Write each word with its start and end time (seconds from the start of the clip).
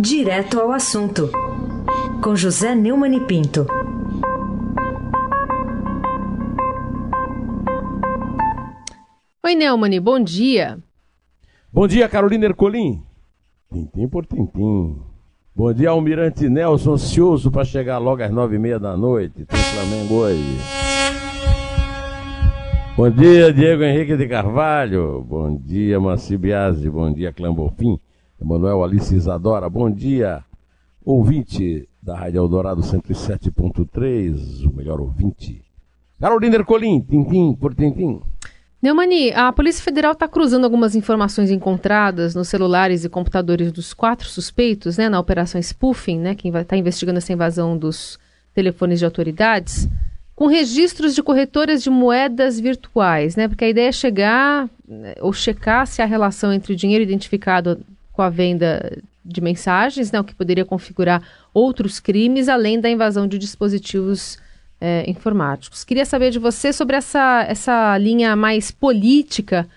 Direto 0.00 0.60
ao 0.60 0.70
assunto, 0.70 1.28
com 2.22 2.36
José 2.36 2.72
Neumann 2.72 3.16
e 3.16 3.20
Pinto. 3.20 3.66
Oi, 9.44 9.56
Neumann, 9.56 10.00
bom 10.00 10.20
dia. 10.20 10.78
Bom 11.72 11.88
dia, 11.88 12.08
Carolina 12.08 12.46
Ercolim. 12.46 13.02
Tintim 13.72 14.08
por 14.08 14.24
tintim. 14.24 15.02
Bom 15.52 15.72
dia, 15.72 15.90
Almirante 15.90 16.48
Nelson, 16.48 16.92
ansioso 16.92 17.50
para 17.50 17.64
chegar 17.64 17.98
logo 17.98 18.22
às 18.22 18.30
nove 18.30 18.54
e 18.54 18.58
meia 18.60 18.78
da 18.78 18.96
noite. 18.96 19.44
Tem 19.46 19.58
Flamengo 19.58 20.14
hoje. 20.14 20.58
Bom 22.96 23.10
dia, 23.10 23.52
Diego 23.52 23.82
Henrique 23.82 24.16
de 24.16 24.28
Carvalho. 24.28 25.24
Bom 25.28 25.56
dia, 25.56 25.98
Maci 25.98 26.36
Biasi. 26.36 26.88
Bom 26.88 27.12
dia, 27.12 27.32
Clã 27.32 27.52
Bonfim. 27.52 27.98
Emanuel 28.40 28.84
Alice 28.84 29.14
Isadora, 29.14 29.68
bom 29.68 29.90
dia. 29.90 30.44
Ouvinte 31.04 31.88
da 32.00 32.16
Rádio 32.16 32.38
Eldorado 32.38 32.80
107.3, 32.82 34.64
o 34.64 34.74
melhor 34.74 35.00
ouvinte. 35.00 35.64
Carolina 36.20 36.56
Ercolim, 36.56 37.00
tintim 37.00 37.54
por 37.54 37.74
tintim. 37.74 38.20
Neumani, 38.80 39.32
a 39.32 39.52
Polícia 39.52 39.82
Federal 39.82 40.12
está 40.12 40.28
cruzando 40.28 40.62
algumas 40.62 40.94
informações 40.94 41.50
encontradas 41.50 42.32
nos 42.36 42.48
celulares 42.48 43.04
e 43.04 43.08
computadores 43.08 43.72
dos 43.72 43.92
quatro 43.92 44.28
suspeitos, 44.28 44.96
né, 44.96 45.08
na 45.08 45.18
operação 45.18 45.60
spoofing, 45.60 46.20
né, 46.20 46.34
que 46.36 46.48
está 46.48 46.76
investigando 46.76 47.18
essa 47.18 47.32
invasão 47.32 47.76
dos 47.76 48.20
telefones 48.54 49.00
de 49.00 49.04
autoridades, 49.04 49.88
com 50.36 50.46
registros 50.46 51.12
de 51.12 51.24
corretoras 51.24 51.82
de 51.82 51.90
moedas 51.90 52.60
virtuais, 52.60 53.34
né, 53.34 53.48
porque 53.48 53.64
a 53.64 53.68
ideia 53.68 53.88
é 53.88 53.92
chegar 53.92 54.70
né, 54.86 55.14
ou 55.20 55.32
checar 55.32 55.84
se 55.84 56.00
há 56.00 56.04
relação 56.04 56.52
entre 56.52 56.72
o 56.72 56.76
dinheiro 56.76 57.02
identificado 57.02 57.80
com 58.18 58.22
a 58.22 58.28
venda 58.28 58.98
de 59.24 59.40
mensagens, 59.40 60.10
né, 60.10 60.18
o 60.18 60.24
que 60.24 60.34
poderia 60.34 60.64
configurar 60.64 61.22
outros 61.54 62.00
crimes, 62.00 62.48
além 62.48 62.80
da 62.80 62.90
invasão 62.90 63.28
de 63.28 63.38
dispositivos 63.38 64.36
é, 64.80 65.08
informáticos. 65.08 65.84
Queria 65.84 66.04
saber 66.04 66.32
de 66.32 66.40
você 66.40 66.72
sobre 66.72 66.96
essa, 66.96 67.44
essa 67.48 67.96
linha 67.96 68.34
mais 68.34 68.72
política 68.72 69.68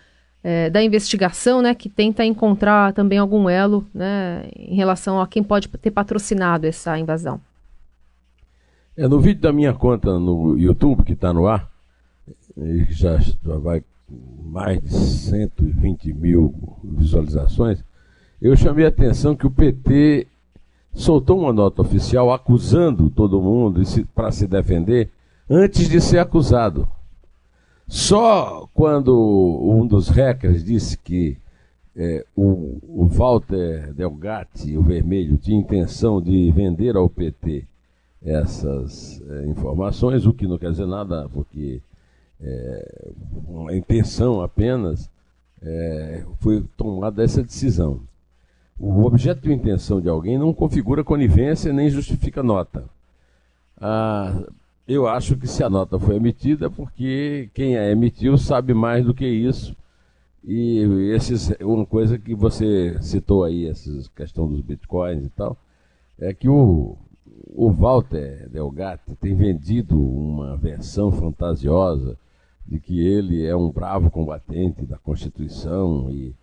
é, 0.44 0.72
da 0.72 0.82
investigação, 0.82 1.62
né, 1.62 1.76
que 1.76 1.88
tenta 1.88 2.26
encontrar 2.26 2.94
também 2.94 3.20
algum 3.20 3.48
elo 3.48 3.86
né, 3.94 4.50
em 4.58 4.74
relação 4.74 5.22
a 5.22 5.28
quem 5.28 5.44
pode 5.44 5.68
ter 5.68 5.92
patrocinado 5.92 6.66
essa 6.66 6.98
invasão. 6.98 7.40
É, 8.98 9.08
no 9.08 9.20
vídeo 9.20 9.42
da 9.44 9.54
minha 9.54 9.72
conta 9.72 10.18
no 10.18 10.58
YouTube, 10.58 11.04
que 11.04 11.14
está 11.14 11.32
no 11.32 11.46
ar, 11.46 11.70
já, 12.90 13.20
já 13.20 13.58
vai 13.60 13.84
mais 14.44 14.82
de 14.82 14.90
120 14.90 16.12
mil 16.12 16.56
visualizações, 16.84 17.84
eu 18.42 18.56
chamei 18.56 18.86
a 18.86 18.90
atenção 18.90 19.36
que 19.36 19.46
o 19.46 19.52
PT 19.52 20.28
soltou 20.94 21.40
uma 21.40 21.54
nota 21.54 21.82
oficial 21.82 22.34
acusando 22.34 23.10
todo 23.10 23.42
mundo 23.42 23.82
para 24.16 24.32
se 24.32 24.48
defender 24.48 25.10
antes 25.50 25.88
de 25.88 26.02
ser 26.02 26.20
acusado. 26.20 26.88
Só 27.88 28.68
quando 28.74 29.14
um 29.14 29.86
dos 29.86 30.08
hackers 30.08 30.64
disse 30.64 30.98
que 30.98 31.38
é, 31.96 32.26
o, 32.36 32.80
o, 32.84 33.06
Walter 33.08 33.94
Delgatti, 33.94 34.78
o 34.78 34.82
vermelho, 34.82 35.38
tinha 35.38 35.60
intenção 35.60 36.22
de 36.22 36.50
vender 36.52 36.96
ao 36.96 37.10
PT 37.10 37.66
essas 38.24 39.22
é, 39.30 39.48
informações, 39.48 40.26
o 40.26 40.34
que 40.34 40.48
não 40.48 40.58
quer 40.58 40.72
dizer 40.72 40.86
nada, 40.86 41.28
porque 41.34 41.82
é, 42.40 43.12
uma 43.46 43.76
intenção 43.76 44.42
apenas, 44.42 45.10
é, 45.62 46.24
foi 46.40 46.64
tomada 46.78 47.24
essa 47.24 47.44
decisão. 47.44 48.00
O 48.84 49.06
objeto 49.06 49.42
de 49.42 49.54
intenção 49.54 50.02
de 50.02 50.10
alguém 50.10 50.40
não 50.40 50.52
configura 50.52 51.04
conivência 51.04 51.72
nem 51.72 51.88
justifica 51.88 52.42
nota. 52.42 52.84
Ah, 53.80 54.42
eu 54.88 55.08
acho 55.08 55.38
que 55.38 55.46
se 55.46 55.64
a 55.64 55.70
nota 55.70 56.00
foi 56.00 56.16
emitida, 56.16 56.66
é 56.66 56.70
porque 56.70 57.48
quem 57.54 57.78
a 57.78 57.92
emitiu 57.92 58.40
sabe 58.40 58.74
mais 58.74 59.06
do 59.06 59.14
que 59.14 59.28
isso. 59.28 59.78
E 60.44 60.80
esses, 61.14 61.54
uma 61.62 61.86
coisa 61.86 62.18
que 62.18 62.34
você 62.34 62.98
citou 63.04 63.44
aí, 63.44 63.68
essa 63.68 63.88
questão 64.16 64.48
dos 64.48 64.62
bitcoins 64.62 65.28
e 65.28 65.30
tal, 65.30 65.56
é 66.18 66.34
que 66.34 66.50
o, 66.50 66.98
o 67.54 67.70
Walter 67.70 68.50
Delgatti 68.50 69.16
tem 69.16 69.36
vendido 69.36 69.96
uma 69.96 70.58
versão 70.58 71.12
fantasiosa 71.12 72.18
de 72.66 72.80
que 72.80 73.00
ele 73.00 73.46
é 73.46 73.56
um 73.56 73.70
bravo 73.70 74.10
combatente 74.10 74.88
da 74.88 74.98
Constituição 74.98 76.10
e 76.10 76.34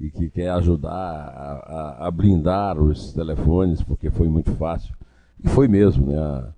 e 0.00 0.10
que 0.10 0.28
quer 0.30 0.50
ajudar 0.50 0.90
a, 0.90 2.02
a, 2.02 2.06
a, 2.06 2.10
blindar 2.10 2.80
os 2.80 3.12
telefones, 3.12 3.82
porque 3.82 4.10
foi 4.10 4.28
muito 4.28 4.52
fácil. 4.52 4.94
E 5.42 5.48
foi 5.48 5.66
mesmo, 5.66 6.06
né? 6.06 6.18
A, 6.18 6.48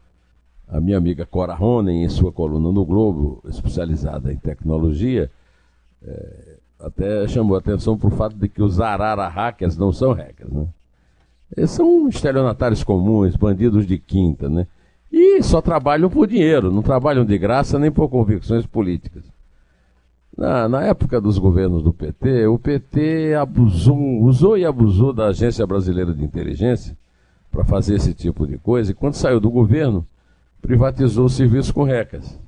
a 0.73 0.81
minha 0.81 0.97
amiga 0.97 1.27
Cora 1.27 1.55
Ronen, 1.55 2.05
em 2.05 2.09
sua 2.09 2.31
coluna 2.31 2.71
no 2.71 2.85
Globo, 2.85 3.43
especializada 3.49 4.33
em 4.33 4.37
tecnologia, 4.37 5.31
é, 6.03 6.57
até 6.79 7.27
chamou 7.27 7.57
atenção 7.57 7.99
para 7.99 8.09
o 8.09 8.13
fato 8.13 8.37
de 8.37 8.49
que 8.49 8.63
os 8.63 8.81
arara 8.81 9.27
hackers 9.27 9.77
não 9.77 9.93
são 9.93 10.13
hackers, 10.13 10.53
né? 10.53 10.69
Eles 11.57 11.71
são 11.71 12.09
estelionatários 12.09 12.85
comuns, 12.85 13.35
bandidos 13.35 13.85
de 13.85 13.99
quinta, 13.99 14.49
né? 14.49 14.67
E 15.11 15.43
só 15.43 15.61
trabalham 15.61 16.09
por 16.09 16.29
dinheiro, 16.29 16.71
não 16.71 16.83
trabalham 16.83 17.25
de 17.25 17.37
graça 17.37 17.79
nem 17.79 17.91
por 17.91 18.09
convicções 18.09 18.65
políticas. 18.65 19.25
Na, 20.37 20.69
na, 20.69 20.85
época 20.85 21.21
dos 21.21 21.39
governos 21.39 21.83
do 21.83 21.93
PT, 21.93 22.47
o 22.47 22.59
PT 22.59 23.35
abusou, 23.35 24.23
usou 24.23 24.57
e 24.57 24.65
abusou 24.65 25.13
da 25.13 25.27
Agência 25.27 25.67
Brasileira 25.67 26.15
de 26.15 26.25
Inteligência 26.25 26.97
para 27.51 27.65
fazer 27.65 27.97
esse 27.97 28.15
tipo 28.15 28.47
de 28.47 28.57
coisa, 28.57 28.93
e 28.93 28.95
quando 28.95 29.15
saiu 29.15 29.41
do 29.41 29.51
governo, 29.51 30.07
privatizou 30.63 31.27
o 31.27 31.31
serviço 31.31 31.75
com 31.75 31.83
recas. 31.83 32.39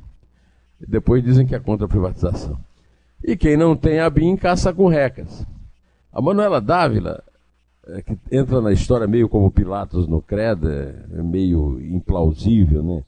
Depois 0.81 1.23
dizem 1.23 1.47
que 1.47 1.55
é 1.55 1.61
contra 1.61 1.87
a 1.87 1.89
privatização. 1.89 2.57
E 3.23 3.37
quem 3.37 3.57
não 3.57 3.77
tem 3.77 4.01
a 4.01 4.09
BIM 4.09 4.37
caça 4.37 4.73
com 4.73 4.89
recas. 4.89 5.47
A 6.13 6.21
Manuela 6.21 6.61
Dávila, 6.61 7.23
é, 7.87 8.03
que 8.03 8.17
entra 8.31 8.61
na 8.61 8.73
história 8.73 9.07
meio 9.07 9.29
como 9.29 9.51
Pilatos 9.51 10.07
no 10.07 10.21
Credo, 10.21 10.69
é 10.71 11.23
meio 11.23 11.81
implausível, 11.81 12.83
né? 12.83 13.03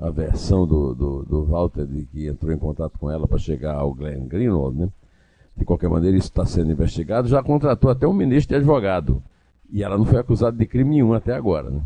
A 0.00 0.10
versão 0.10 0.66
do, 0.66 0.94
do, 0.94 1.22
do, 1.24 1.44
Walter 1.44 1.84
de 1.84 2.04
que 2.04 2.26
entrou 2.26 2.52
em 2.52 2.58
contato 2.58 2.98
com 2.98 3.10
ela 3.10 3.26
para 3.26 3.38
chegar 3.38 3.74
ao 3.74 3.92
Glenn 3.92 4.26
Greenwald, 4.26 4.78
né? 4.78 4.88
De 5.56 5.64
qualquer 5.64 5.90
maneira, 5.90 6.16
isso 6.16 6.28
está 6.28 6.46
sendo 6.46 6.70
investigado. 6.70 7.26
Já 7.26 7.42
contratou 7.42 7.90
até 7.90 8.06
um 8.06 8.12
ministro 8.12 8.50
de 8.50 8.56
advogado. 8.56 9.20
E 9.70 9.82
ela 9.82 9.98
não 9.98 10.04
foi 10.04 10.18
acusada 10.18 10.56
de 10.56 10.66
crime 10.66 10.90
nenhum 10.90 11.12
até 11.12 11.34
agora, 11.34 11.68
né? 11.68 11.82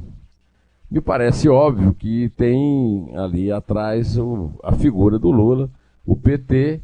Me 0.90 1.00
parece 1.00 1.48
óbvio 1.48 1.94
que 1.94 2.28
tem 2.36 3.10
ali 3.16 3.50
atrás 3.50 4.18
o, 4.18 4.50
a 4.62 4.72
figura 4.72 5.18
do 5.18 5.30
Lula, 5.30 5.70
o 6.04 6.14
PT, 6.14 6.82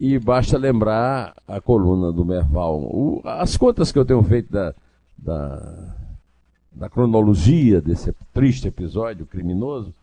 e 0.00 0.18
basta 0.18 0.58
lembrar 0.58 1.36
a 1.46 1.60
coluna 1.60 2.10
do 2.10 2.24
Merval. 2.24 2.80
O, 2.80 3.20
as 3.24 3.56
contas 3.56 3.92
que 3.92 3.98
eu 4.00 4.04
tenho 4.04 4.22
feito 4.24 4.50
da, 4.50 4.74
da, 5.16 5.94
da 6.72 6.88
cronologia 6.88 7.80
desse 7.80 8.12
triste 8.32 8.66
episódio 8.66 9.24
criminoso 9.24 9.94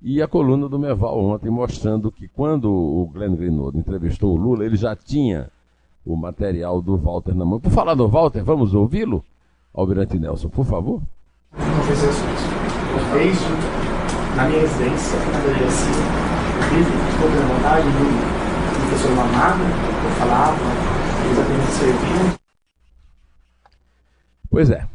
e 0.00 0.22
a 0.22 0.28
coluna 0.28 0.68
do 0.68 0.78
Meval 0.78 1.18
ontem 1.18 1.50
mostrando 1.50 2.12
que 2.12 2.28
quando 2.28 2.70
o 2.70 3.10
Glenn 3.12 3.34
Greenwald 3.34 3.76
entrevistou 3.76 4.32
o 4.32 4.36
Lula, 4.36 4.64
ele 4.64 4.76
já 4.76 4.94
tinha 4.94 5.50
o 6.06 6.16
material 6.16 6.80
do 6.80 6.96
Walter 6.96 7.34
na 7.34 7.44
mão. 7.44 7.60
Por 7.60 7.70
falar 7.70 7.94
do 7.94 8.08
Walter, 8.08 8.42
vamos 8.44 8.74
ouvi-lo? 8.74 9.24
Almirante 9.74 10.18
Nelson, 10.18 10.48
por 10.48 10.64
favor. 10.64 11.02
Eu 11.52 13.04
fez 13.12 13.38
na 14.36 14.48
minha 14.48 14.60
residência, 14.60 15.18
na 15.18 15.40
delegacia. 15.40 15.92
Eu 16.56 16.62
fiz, 16.70 16.86
ficou 17.14 17.30
pela 17.30 17.46
vontade 17.46 17.86
do 17.86 18.88
professor 18.88 19.16
Mamado, 19.16 19.62
eu 19.64 20.10
falava, 20.12 20.58
eles 21.26 21.38
apenas 21.38 21.68
serviam. 21.70 22.38
Pois 24.50 24.70
é. 24.70 24.86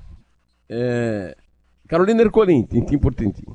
é... 0.69 1.37
Carolina 1.87 2.21
Ercolim, 2.21 2.63
tintim 2.63 2.97
por 2.97 3.13
tintim. 3.13 3.45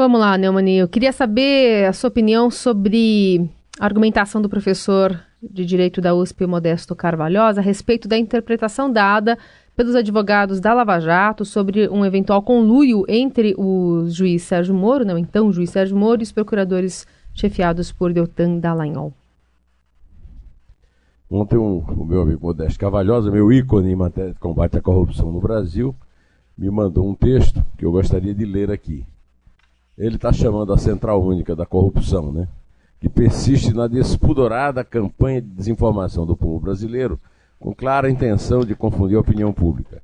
Vamos 0.00 0.20
lá, 0.20 0.38
Neumani. 0.38 0.76
Eu 0.76 0.86
queria 0.86 1.12
saber 1.12 1.86
a 1.86 1.92
sua 1.92 2.06
opinião 2.06 2.52
sobre 2.52 3.50
a 3.80 3.84
argumentação 3.84 4.40
do 4.40 4.48
professor 4.48 5.20
de 5.42 5.66
Direito 5.66 6.00
da 6.00 6.14
USP, 6.14 6.46
Modesto 6.46 6.94
Carvalhosa, 6.94 7.60
a 7.60 7.64
respeito 7.64 8.06
da 8.06 8.16
interpretação 8.16 8.92
dada 8.92 9.36
pelos 9.74 9.96
advogados 9.96 10.60
da 10.60 10.72
Lava 10.72 11.00
Jato 11.00 11.44
sobre 11.44 11.88
um 11.88 12.06
eventual 12.06 12.40
conluio 12.42 13.04
entre 13.08 13.56
o 13.58 14.04
juiz 14.06 14.44
Sérgio 14.44 14.72
Moro, 14.72 15.04
não, 15.04 15.18
então 15.18 15.48
o 15.48 15.52
juiz 15.52 15.70
Sérgio 15.70 15.96
Moro, 15.96 16.22
e 16.22 16.22
os 16.22 16.30
procuradores 16.30 17.04
chefiados 17.34 17.90
por 17.90 18.12
Deltan 18.12 18.60
Dallagnol. 18.60 19.12
Ontem 21.28 21.58
um, 21.58 21.78
o 21.78 22.04
meu 22.04 22.22
amigo 22.22 22.46
Modesto 22.46 22.78
Carvalhosa, 22.78 23.32
meu 23.32 23.52
ícone 23.52 23.90
em 23.90 23.96
matéria 23.96 24.32
de 24.32 24.38
combate 24.38 24.78
à 24.78 24.80
corrupção 24.80 25.32
no 25.32 25.40
Brasil, 25.40 25.92
me 26.56 26.70
mandou 26.70 27.04
um 27.04 27.16
texto 27.16 27.60
que 27.76 27.84
eu 27.84 27.90
gostaria 27.90 28.32
de 28.32 28.44
ler 28.44 28.70
aqui 28.70 29.04
ele 29.98 30.14
está 30.14 30.32
chamando 30.32 30.72
a 30.72 30.78
Central 30.78 31.22
Única 31.22 31.56
da 31.56 31.66
Corrupção, 31.66 32.32
né? 32.32 32.46
que 33.00 33.08
persiste 33.08 33.74
na 33.74 33.86
despudorada 33.86 34.84
campanha 34.84 35.42
de 35.42 35.48
desinformação 35.48 36.24
do 36.24 36.36
povo 36.36 36.60
brasileiro, 36.60 37.18
com 37.58 37.74
clara 37.74 38.10
intenção 38.10 38.60
de 38.60 38.74
confundir 38.74 39.16
a 39.16 39.20
opinião 39.20 39.52
pública. 39.52 40.00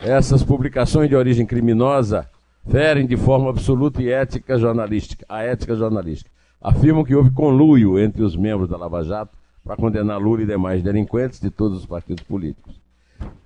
Essas 0.00 0.42
publicações 0.42 1.08
de 1.08 1.16
origem 1.16 1.44
criminosa 1.44 2.28
ferem 2.66 3.06
de 3.06 3.16
forma 3.16 3.50
absoluta 3.50 4.02
e 4.02 4.10
ética 4.10 4.58
jornalística, 4.58 5.24
a 5.28 5.42
ética 5.42 5.74
jornalística. 5.74 6.30
Afirmam 6.60 7.04
que 7.04 7.14
houve 7.14 7.30
conluio 7.30 7.98
entre 7.98 8.22
os 8.22 8.36
membros 8.36 8.68
da 8.68 8.76
Lava 8.76 9.02
Jato 9.02 9.36
para 9.64 9.76
condenar 9.76 10.20
Lula 10.20 10.42
e 10.42 10.46
demais 10.46 10.82
delinquentes 10.82 11.40
de 11.40 11.50
todos 11.50 11.78
os 11.78 11.86
partidos 11.86 12.24
políticos 12.24 12.80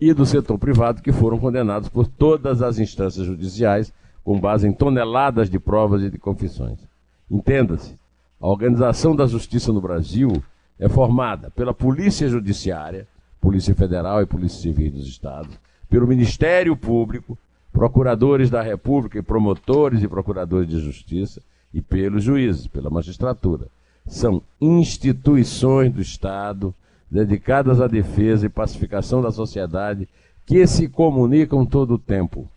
e 0.01 0.13
do 0.13 0.27
setor 0.27 0.59
privado 0.59 1.03
que 1.03 1.13
foram 1.13 1.39
condenados 1.39 1.89
por 1.89 2.07
todas 2.07 2.63
as 2.63 2.79
instâncias 2.79 3.27
judiciais 3.27 3.93
com 4.25 4.39
base 4.39 4.67
em 4.67 4.73
toneladas 4.73 5.51
de 5.51 5.59
provas 5.59 6.03
e 6.03 6.11
de 6.11 6.19
confissões. 6.19 6.79
Entenda-se, 7.31 7.95
a 8.41 8.47
organização 8.47 9.15
da 9.15 9.27
justiça 9.27 9.73
no 9.73 9.81
Brasil 9.81 10.43
é 10.79 10.89
formada 10.89 11.51
pela 11.51 11.73
Polícia 11.73 12.29
Judiciária, 12.29 13.07
Polícia 13.41 13.75
Federal 13.75 14.23
e 14.23 14.27
Polícia 14.27 14.61
Civil 14.61 14.93
dos 14.93 15.07
Estados, 15.07 15.59
pelo 15.89 16.07
Ministério 16.07 16.77
Público, 16.77 17.37
procuradores 17.73 18.51
da 18.51 18.63
República 18.63 19.19
e 19.19 19.23
promotores 19.23 20.03
e 20.03 20.09
procuradores 20.09 20.69
de 20.69 20.79
justiça, 20.79 21.41
e 21.73 21.81
pelos 21.81 22.23
juízes, 22.23 22.67
pela 22.67 22.91
magistratura. 22.91 23.67
São 24.07 24.43
instituições 24.61 25.93
do 25.93 26.03
Estado 26.03 26.75
dedicadas 27.11 27.81
à 27.81 27.87
defesa 27.87 28.47
e 28.47 28.51
pacificação 28.51 29.23
da 29.23 29.31
sociedade 29.31 30.09
que 30.45 30.67
se 30.67 30.89
comunicam 30.89 31.65
todo 31.65 31.95
o 31.95 31.99
tempo. 31.99 32.49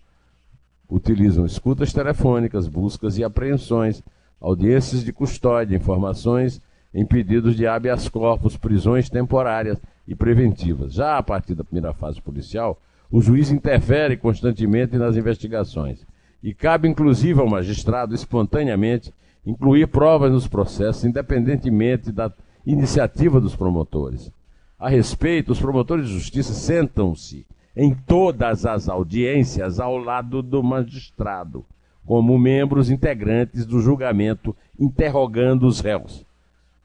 Utilizam 0.89 1.45
escutas 1.45 1.91
telefônicas, 1.91 2.67
buscas 2.67 3.17
e 3.17 3.23
apreensões, 3.23 4.03
audiências 4.39 5.03
de 5.03 5.11
custódia, 5.11 5.75
informações 5.75 6.61
em 6.93 7.05
pedidos 7.05 7.55
de 7.55 7.67
habeas 7.67 8.07
corpus, 8.07 8.55
prisões 8.55 9.09
temporárias 9.09 9.77
e 10.07 10.15
preventivas. 10.15 10.93
Já 10.93 11.17
a 11.17 11.23
partir 11.23 11.55
da 11.55 11.63
primeira 11.63 11.93
fase 11.93 12.21
policial, 12.21 12.79
o 13.11 13.21
juiz 13.21 13.51
interfere 13.51 14.17
constantemente 14.17 14.97
nas 14.97 15.17
investigações 15.17 16.05
e 16.41 16.53
cabe 16.53 16.87
inclusive 16.87 17.39
ao 17.39 17.49
magistrado 17.49 18.13
espontaneamente 18.13 19.13
incluir 19.45 19.87
provas 19.87 20.31
nos 20.31 20.47
processos, 20.47 21.03
independentemente 21.03 22.11
da 22.11 22.31
iniciativa 22.65 23.39
dos 23.41 23.55
promotores. 23.55 24.31
A 24.77 24.89
respeito, 24.89 25.51
os 25.51 25.59
promotores 25.59 26.07
de 26.07 26.13
justiça 26.13 26.53
sentam-se 26.53 27.45
em 27.75 27.93
todas 27.93 28.65
as 28.65 28.87
audiências 28.87 29.79
ao 29.79 29.97
lado 29.97 30.41
do 30.41 30.63
magistrado, 30.63 31.65
como 32.05 32.37
membros 32.37 32.89
integrantes 32.89 33.65
do 33.65 33.81
julgamento, 33.81 34.55
interrogando 34.79 35.67
os 35.67 35.79
réus. 35.79 36.25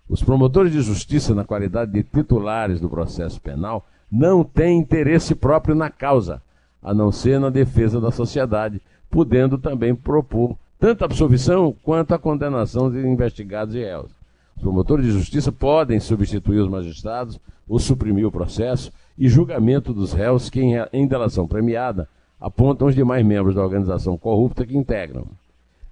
Os 0.09 0.23
promotores 0.23 0.73
de 0.73 0.81
justiça, 0.81 1.35
na 1.35 1.45
qualidade 1.45 1.93
de 1.93 2.03
titulares 2.03 2.81
do 2.81 2.89
processo 2.89 3.41
penal, 3.41 3.87
não 4.11 4.43
têm 4.43 4.79
interesse 4.79 5.35
próprio 5.37 5.75
na 5.75 5.89
causa, 5.89 6.43
a 6.83 6.93
não 6.93 7.13
ser 7.13 7.39
na 7.39 7.51
defesa 7.51 8.01
da 8.01 8.11
sociedade, 8.11 8.81
podendo 9.09 9.57
também 9.57 9.95
propor 9.95 10.57
tanto 10.81 11.03
a 11.03 11.05
absolvição 11.05 11.75
quanto 11.85 12.13
a 12.13 12.19
condenação 12.19 12.91
de 12.91 12.99
investigados 13.07 13.75
e 13.75 13.81
réus. 13.81 14.11
Os 14.57 14.63
promotores 14.63 15.05
de 15.05 15.13
justiça 15.13 15.53
podem 15.53 16.01
substituir 16.01 16.59
os 16.59 16.69
magistrados 16.69 17.39
ou 17.69 17.79
suprimir 17.79 18.27
o 18.27 18.33
processo 18.33 18.91
e 19.21 19.29
julgamento 19.29 19.93
dos 19.93 20.15
réus 20.15 20.49
que, 20.49 20.63
em 20.95 21.07
delação 21.07 21.47
premiada, 21.47 22.09
apontam 22.41 22.89
os 22.89 22.95
demais 22.95 23.25
membros 23.25 23.55
da 23.55 23.63
organização 23.63 24.17
corrupta 24.17 24.65
que 24.65 24.75
integram. 24.75 25.27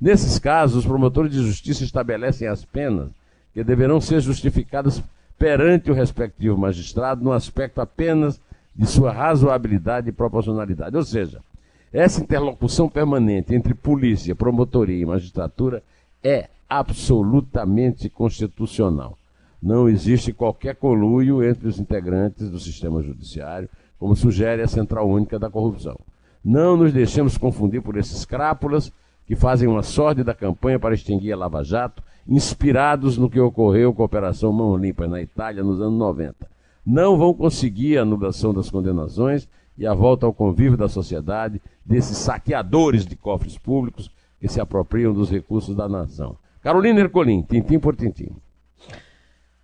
Nesses 0.00 0.38
casos, 0.38 0.78
os 0.78 0.86
promotores 0.86 1.30
de 1.30 1.44
justiça 1.44 1.84
estabelecem 1.84 2.48
as 2.48 2.64
penas 2.64 3.10
que 3.52 3.62
deverão 3.62 4.00
ser 4.00 4.22
justificadas 4.22 5.02
perante 5.38 5.90
o 5.90 5.94
respectivo 5.94 6.56
magistrado 6.56 7.22
no 7.22 7.32
aspecto 7.32 7.82
apenas 7.82 8.40
de 8.74 8.86
sua 8.86 9.12
razoabilidade 9.12 10.08
e 10.08 10.12
proporcionalidade. 10.12 10.96
Ou 10.96 11.04
seja, 11.04 11.42
essa 11.92 12.22
interlocução 12.22 12.88
permanente 12.88 13.54
entre 13.54 13.74
polícia, 13.74 14.34
promotoria 14.34 15.02
e 15.02 15.06
magistratura 15.06 15.82
é 16.24 16.48
absolutamente 16.66 18.08
constitucional. 18.08 19.18
Não 19.60 19.88
existe 19.88 20.32
qualquer 20.32 20.76
conluio 20.76 21.42
entre 21.42 21.66
os 21.66 21.80
integrantes 21.80 22.48
do 22.48 22.60
sistema 22.60 23.02
judiciário, 23.02 23.68
como 23.98 24.14
sugere 24.14 24.62
a 24.62 24.68
Central 24.68 25.08
Única 25.08 25.38
da 25.38 25.50
Corrupção. 25.50 25.98
Não 26.44 26.76
nos 26.76 26.92
deixemos 26.92 27.36
confundir 27.36 27.82
por 27.82 27.96
esses 27.96 28.24
crápulas 28.24 28.92
que 29.26 29.34
fazem 29.34 29.68
uma 29.68 29.82
sorte 29.82 30.22
da 30.22 30.32
campanha 30.32 30.78
para 30.78 30.94
extinguir 30.94 31.32
a 31.32 31.36
Lava 31.36 31.62
Jato, 31.64 32.02
inspirados 32.26 33.18
no 33.18 33.28
que 33.28 33.40
ocorreu 33.40 33.92
com 33.92 34.02
a 34.02 34.06
Operação 34.06 34.52
Mão 34.52 34.76
Limpa 34.76 35.06
na 35.06 35.20
Itália 35.20 35.62
nos 35.62 35.80
anos 35.80 35.98
90. 35.98 36.48
Não 36.86 37.18
vão 37.18 37.34
conseguir 37.34 37.98
a 37.98 38.02
anulação 38.02 38.54
das 38.54 38.70
condenações 38.70 39.48
e 39.76 39.86
a 39.86 39.92
volta 39.92 40.24
ao 40.24 40.32
convívio 40.32 40.78
da 40.78 40.88
sociedade 40.88 41.60
desses 41.84 42.16
saqueadores 42.16 43.04
de 43.04 43.16
cofres 43.16 43.58
públicos 43.58 44.10
que 44.40 44.48
se 44.48 44.60
apropriam 44.60 45.12
dos 45.12 45.30
recursos 45.30 45.74
da 45.74 45.88
nação. 45.88 46.36
Carolina 46.62 47.00
Ercolim, 47.00 47.42
tintim 47.42 47.78
por 47.78 47.94
tintim. 47.94 48.30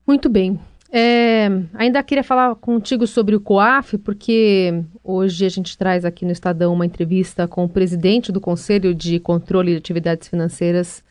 Muito 0.07 0.29
bem. 0.29 0.59
É, 0.97 1.49
ainda 1.75 2.03
queria 2.05 2.23
falar 2.23 2.55
contigo 2.55 3.05
sobre 3.07 3.35
o 3.35 3.41
COAF, 3.41 3.99
porque 3.99 4.85
hoje 5.03 5.45
a 5.45 5.49
gente 5.49 5.77
traz 5.77 6.05
aqui 6.05 6.25
no 6.25 6.31
Estadão 6.31 6.73
uma 6.73 6.87
entrevista 6.87 7.49
com 7.49 7.65
o 7.65 7.69
presidente 7.69 8.31
do 8.31 8.41
Conselho 8.41 8.95
de 8.95 9.19
Controle 9.19 9.73
de 9.73 9.79
Atividades 9.79 10.29
Financeiras, 10.29 11.03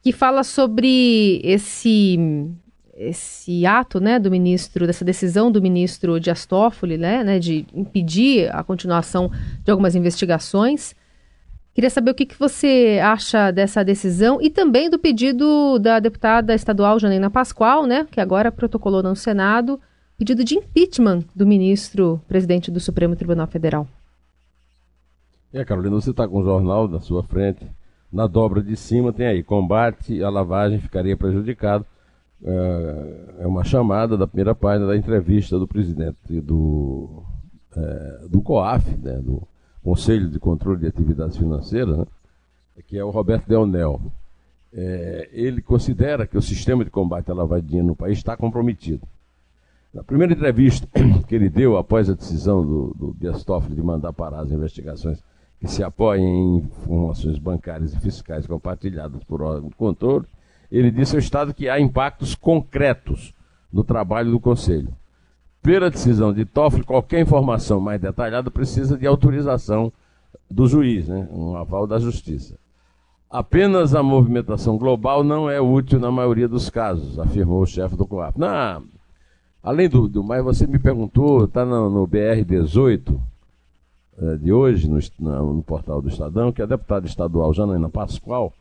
que 0.00 0.12
fala 0.12 0.44
sobre 0.44 1.40
esse 1.42 2.16
esse 2.98 3.66
ato, 3.66 4.00
né, 4.00 4.18
do 4.18 4.30
ministro, 4.30 4.86
dessa 4.86 5.04
decisão 5.04 5.52
do 5.52 5.60
ministro 5.60 6.18
Dias 6.18 6.46
Toffoli, 6.46 6.96
né, 6.96 7.22
né, 7.22 7.38
de 7.38 7.66
impedir 7.74 8.48
a 8.54 8.64
continuação 8.64 9.30
de 9.62 9.70
algumas 9.70 9.94
investigações. 9.94 10.94
Queria 11.76 11.90
saber 11.90 12.12
o 12.12 12.14
que, 12.14 12.24
que 12.24 12.38
você 12.38 12.98
acha 13.04 13.50
dessa 13.50 13.84
decisão 13.84 14.40
e 14.40 14.48
também 14.48 14.88
do 14.88 14.98
pedido 14.98 15.78
da 15.78 16.00
deputada 16.00 16.54
estadual 16.54 16.98
Janaína 16.98 17.28
Pascoal, 17.28 17.84
né, 17.84 18.06
que 18.10 18.18
agora 18.18 18.50
protocolou 18.50 19.02
no 19.02 19.14
Senado, 19.14 19.78
pedido 20.16 20.42
de 20.42 20.54
impeachment 20.54 21.24
do 21.34 21.46
ministro 21.46 22.18
presidente 22.26 22.70
do 22.70 22.80
Supremo 22.80 23.14
Tribunal 23.14 23.46
Federal. 23.46 23.86
É, 25.52 25.66
Carolina, 25.66 25.96
você 25.96 26.12
está 26.12 26.26
com 26.26 26.40
o 26.40 26.44
jornal 26.44 26.88
da 26.88 26.98
sua 26.98 27.22
frente. 27.22 27.66
Na 28.10 28.26
dobra 28.26 28.62
de 28.62 28.74
cima 28.74 29.12
tem 29.12 29.26
aí, 29.26 29.42
combate 29.42 30.24
à 30.24 30.30
lavagem 30.30 30.80
ficaria 30.80 31.14
prejudicado. 31.14 31.84
É, 32.42 33.40
é 33.40 33.46
uma 33.46 33.64
chamada 33.64 34.16
da 34.16 34.26
primeira 34.26 34.54
página 34.54 34.86
da 34.86 34.96
entrevista 34.96 35.58
do 35.58 35.68
presidente 35.68 36.40
do, 36.40 37.22
é, 37.76 38.28
do 38.30 38.40
COAF, 38.40 38.96
né, 38.96 39.20
do 39.20 39.46
Conselho 39.86 40.28
de 40.28 40.40
Controle 40.40 40.80
de 40.80 40.88
Atividades 40.88 41.36
Financeiras, 41.36 41.96
né, 41.96 42.06
que 42.88 42.98
é 42.98 43.04
o 43.04 43.10
Roberto 43.10 43.46
Deonel. 43.46 44.00
É, 44.74 45.28
ele 45.32 45.62
considera 45.62 46.26
que 46.26 46.36
o 46.36 46.42
sistema 46.42 46.84
de 46.84 46.90
combate 46.90 47.30
à 47.30 47.34
lavadinha 47.34 47.84
no 47.84 47.94
país 47.94 48.18
está 48.18 48.36
comprometido. 48.36 49.06
Na 49.94 50.02
primeira 50.02 50.32
entrevista 50.32 50.88
que 51.28 51.32
ele 51.36 51.48
deu 51.48 51.76
após 51.76 52.10
a 52.10 52.14
decisão 52.14 52.66
do, 52.66 52.94
do 52.98 53.16
Dias 53.16 53.44
Toffoli 53.44 53.76
de 53.76 53.82
mandar 53.82 54.12
parar 54.12 54.40
as 54.40 54.50
investigações 54.50 55.22
que 55.60 55.68
se 55.68 55.84
apoiem 55.84 56.26
em 56.26 56.56
informações 56.56 57.38
bancárias 57.38 57.94
e 57.94 58.00
fiscais 58.00 58.44
compartilhadas 58.44 59.22
por 59.22 59.40
órgão 59.40 59.68
de 59.68 59.76
controle, 59.76 60.26
ele 60.68 60.90
disse 60.90 61.14
ao 61.14 61.20
Estado 61.20 61.54
que 61.54 61.68
há 61.68 61.78
impactos 61.78 62.34
concretos 62.34 63.32
no 63.72 63.84
trabalho 63.84 64.32
do 64.32 64.40
Conselho 64.40 64.92
pela 65.66 65.90
decisão 65.90 66.32
de 66.32 66.44
Toffoli, 66.44 66.84
qualquer 66.84 67.20
informação 67.20 67.80
mais 67.80 68.00
detalhada 68.00 68.52
precisa 68.52 68.96
de 68.96 69.04
autorização 69.04 69.92
do 70.48 70.68
juiz, 70.68 71.08
né? 71.08 71.26
um 71.32 71.56
aval 71.56 71.88
da 71.88 71.98
justiça. 71.98 72.56
Apenas 73.28 73.92
a 73.92 74.00
movimentação 74.00 74.78
global 74.78 75.24
não 75.24 75.50
é 75.50 75.60
útil 75.60 75.98
na 75.98 76.08
maioria 76.08 76.46
dos 76.46 76.70
casos, 76.70 77.18
afirmou 77.18 77.62
o 77.62 77.66
chefe 77.66 77.96
do 77.96 78.06
COAF. 78.06 78.38
Na, 78.38 78.80
além 79.60 79.88
do, 79.88 80.06
do 80.06 80.22
mais, 80.22 80.44
você 80.44 80.68
me 80.68 80.78
perguntou, 80.78 81.46
está 81.46 81.64
no, 81.64 81.90
no 81.90 82.06
BR-18 82.06 83.18
é, 84.18 84.36
de 84.36 84.52
hoje, 84.52 84.88
no, 84.88 85.00
no, 85.18 85.54
no, 85.54 85.62
portal 85.64 86.00
do 86.00 86.08
Estadão, 86.08 86.52
que 86.52 86.62
a 86.62 86.66
deputada 86.66 87.08
estadual 87.08 87.52
Janaína 87.52 87.88
Pascoal, 87.88 88.52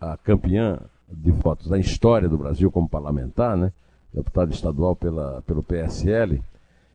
a 0.00 0.16
campeã 0.16 0.78
de 1.10 1.32
votos 1.32 1.68
da 1.68 1.80
história 1.80 2.28
do 2.28 2.38
Brasil 2.38 2.70
como 2.70 2.88
parlamentar, 2.88 3.56
né? 3.56 3.72
Deputada 4.16 4.52
estadual 4.52 4.96
pela, 4.96 5.42
pelo 5.46 5.62
PSL, 5.62 6.40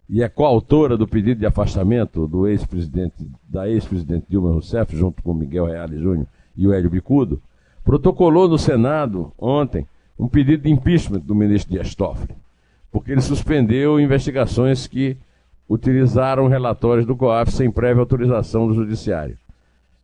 e 0.09 0.23
é 0.23 0.27
coautora 0.27 0.97
do 0.97 1.07
pedido 1.07 1.39
de 1.39 1.45
afastamento 1.45 2.27
do 2.27 2.47
ex-presidente, 2.47 3.13
da 3.47 3.69
ex-presidente 3.69 4.25
Dilma 4.27 4.51
Rousseff, 4.51 4.95
junto 4.95 5.21
com 5.21 5.33
Miguel 5.33 5.67
Reale 5.67 5.97
Júnior 5.97 6.27
e 6.57 6.67
o 6.67 6.73
Hélio 6.73 6.89
Bicudo, 6.89 7.41
protocolou 7.85 8.49
no 8.49 8.57
Senado 8.57 9.31
ontem 9.37 9.87
um 10.19 10.27
pedido 10.27 10.63
de 10.63 10.69
impeachment 10.69 11.19
do 11.19 11.33
ministro 11.33 11.71
Dias 11.71 11.95
Toffoli, 11.95 12.35
porque 12.91 13.11
ele 13.11 13.21
suspendeu 13.21 13.99
investigações 13.99 14.85
que 14.85 15.15
utilizaram 15.69 16.47
relatórios 16.47 17.05
do 17.05 17.15
COAF 17.15 17.51
sem 17.51 17.71
prévia 17.71 18.01
autorização 18.01 18.67
do 18.67 18.73
Judiciário. 18.73 19.37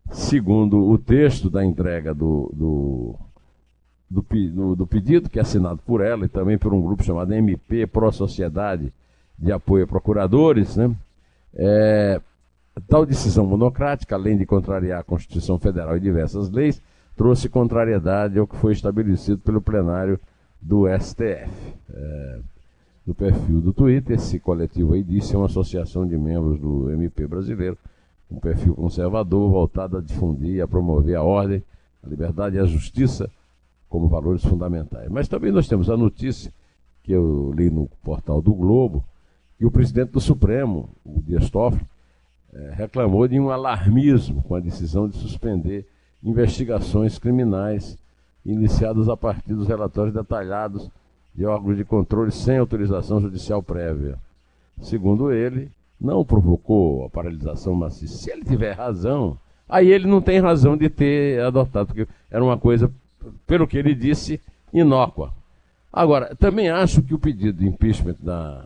Segundo 0.09 0.89
o 0.89 0.97
texto 0.97 1.49
da 1.49 1.65
entrega 1.65 2.13
do, 2.13 2.49
do 2.53 3.15
do, 4.09 4.21
do, 4.21 4.75
do, 4.75 4.87
pedido, 4.87 5.29
que 5.29 5.39
é 5.39 5.41
assinado 5.41 5.81
por 5.85 6.01
ela 6.01 6.25
e 6.25 6.29
também 6.29 6.57
por 6.57 6.73
um 6.73 6.81
grupo 6.81 7.03
chamado 7.03 7.33
MP 7.33 7.85
Pro 7.85 8.11
Sociedade 8.11 8.93
de 9.37 9.51
Apoio 9.51 9.83
a 9.83 9.87
Procuradores, 9.87 10.77
né? 10.77 10.95
É, 11.53 12.21
tal 12.87 13.05
decisão 13.05 13.45
monocrática, 13.45 14.15
além 14.15 14.37
de 14.37 14.45
contrariar 14.45 14.99
a 14.99 15.03
Constituição 15.03 15.59
Federal 15.59 15.97
e 15.97 15.99
diversas 15.99 16.49
leis, 16.49 16.81
trouxe 17.15 17.49
contrariedade 17.49 18.37
ao 18.39 18.47
que 18.47 18.55
foi 18.55 18.73
estabelecido 18.73 19.39
pelo 19.39 19.61
plenário 19.61 20.19
do 20.61 20.85
STF. 20.99 21.49
É, 21.93 22.39
no 23.05 23.15
perfil 23.15 23.61
do 23.61 23.73
Twitter, 23.73 24.15
esse 24.15 24.39
coletivo 24.39 24.93
aí 24.93 25.03
disse 25.03 25.33
é 25.33 25.37
uma 25.37 25.45
associação 25.47 26.05
de 26.05 26.17
membros 26.17 26.59
do 26.59 26.91
MP 26.91 27.25
brasileiro, 27.25 27.77
um 28.29 28.39
perfil 28.39 28.75
conservador 28.75 29.49
voltado 29.49 29.97
a 29.97 30.01
difundir 30.01 30.55
e 30.55 30.61
a 30.61 30.67
promover 30.67 31.15
a 31.15 31.23
ordem, 31.23 31.63
a 32.03 32.09
liberdade 32.09 32.57
e 32.57 32.59
a 32.59 32.65
justiça 32.65 33.29
como 33.89 34.07
valores 34.07 34.43
fundamentais. 34.43 35.09
Mas 35.09 35.27
também 35.27 35.51
nós 35.51 35.67
temos 35.67 35.89
a 35.89 35.97
notícia 35.97 36.51
que 37.03 37.11
eu 37.11 37.53
li 37.55 37.69
no 37.69 37.87
portal 38.03 38.41
do 38.41 38.53
Globo, 38.53 39.03
que 39.57 39.65
o 39.65 39.71
presidente 39.71 40.11
do 40.11 40.19
Supremo, 40.19 40.89
o 41.05 41.21
Dias 41.21 41.49
Toffoli, 41.49 41.85
é, 42.53 42.73
reclamou 42.75 43.27
de 43.27 43.39
um 43.39 43.49
alarmismo 43.49 44.41
com 44.43 44.55
a 44.55 44.59
decisão 44.59 45.07
de 45.07 45.15
suspender 45.17 45.85
investigações 46.23 47.17
criminais 47.17 47.97
iniciadas 48.45 49.09
a 49.09 49.17
partir 49.17 49.53
dos 49.53 49.67
relatórios 49.67 50.13
detalhados 50.13 50.89
de 51.35 51.45
órgãos 51.45 51.77
de 51.77 51.85
controle 51.85 52.31
sem 52.31 52.57
autorização 52.57 53.21
judicial 53.21 53.61
prévia. 53.61 54.17
Segundo 54.81 55.31
ele, 55.31 55.69
não 55.99 56.23
provocou 56.25 57.05
a 57.05 57.09
paralisação 57.09 57.73
maciça. 57.73 58.17
Se 58.17 58.31
ele 58.31 58.43
tiver 58.43 58.73
razão, 58.73 59.37
aí 59.67 59.89
ele 59.89 60.07
não 60.07 60.21
tem 60.21 60.39
razão 60.39 60.77
de 60.77 60.89
ter 60.89 61.41
adotado, 61.41 61.87
porque 61.87 62.07
era 62.29 62.43
uma 62.43 62.57
coisa, 62.57 62.91
pelo 63.45 63.67
que 63.67 63.77
ele 63.77 63.95
disse, 63.95 64.39
inócua. 64.73 65.33
Agora, 65.91 66.35
também 66.35 66.69
acho 66.69 67.01
que 67.01 67.13
o 67.13 67.19
pedido 67.19 67.59
de 67.59 67.67
impeachment 67.67 68.17
da, 68.19 68.65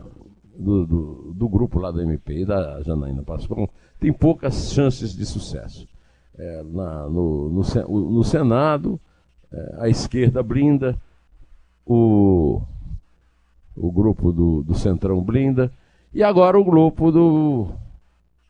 do, 0.58 0.86
do, 0.86 1.34
do, 1.34 1.50
grupo 1.50 1.80
lá 1.80 1.92
da 1.92 2.04
MP 2.04 2.42
e 2.42 2.46
da 2.46 2.82
Janaína 2.82 3.24
Pascoal 3.24 3.70
tem 4.00 4.12
poucas 4.12 4.74
chances 4.74 5.16
de 5.16 5.26
sucesso. 5.26 5.88
É, 6.38 6.64
na, 6.64 7.08
no, 7.08 7.50
no, 7.50 8.10
no, 8.12 8.24
Senado, 8.24 9.00
é, 9.52 9.76
a 9.80 9.90
esquerda 9.90 10.42
blinda, 10.42 11.00
o, 11.86 12.62
o 13.76 13.92
grupo 13.92 14.32
do, 14.32 14.64
do 14.64 14.74
Centrão 14.74 15.22
blinda, 15.22 15.72
e 16.14 16.24
agora 16.24 16.60
o 16.60 16.66
grupo 16.66 17.12
do 17.12 17.70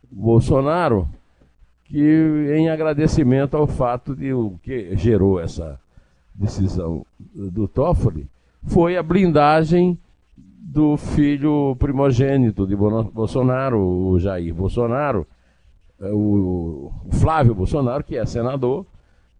Bolsonaro, 0.10 1.08
que 1.86 2.56
em 2.58 2.70
agradecimento 2.70 3.58
ao 3.58 3.68
fato 3.68 4.16
de 4.16 4.34
o 4.34 4.58
que 4.64 4.96
gerou 4.96 5.40
essa 5.40 5.80
decisão 6.34 7.06
do 7.34 7.68
Toffoli, 7.68 8.28
foi 8.64 8.98
a 8.98 9.04
blindagem 9.04 9.98
do 10.36 10.96
filho 10.96 11.76
primogênito 11.78 12.66
de 12.66 12.76
Bolsonaro, 12.76 13.80
o 13.80 14.20
Jair 14.20 14.54
Bolsonaro, 14.54 15.28
é, 16.00 16.12
o 16.14 16.92
Flávio 17.12 17.54
Bolsonaro, 17.54 18.04
que 18.04 18.18
é 18.18 18.26
senador 18.26 18.86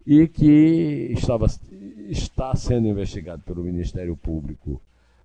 e 0.06 0.26
que 0.28 1.12
estava, 1.16 1.46
está 2.08 2.54
sendo 2.54 2.88
investigado 2.88 3.42
pelo 3.42 3.62
Ministério 3.62 4.16
Público 4.16 4.80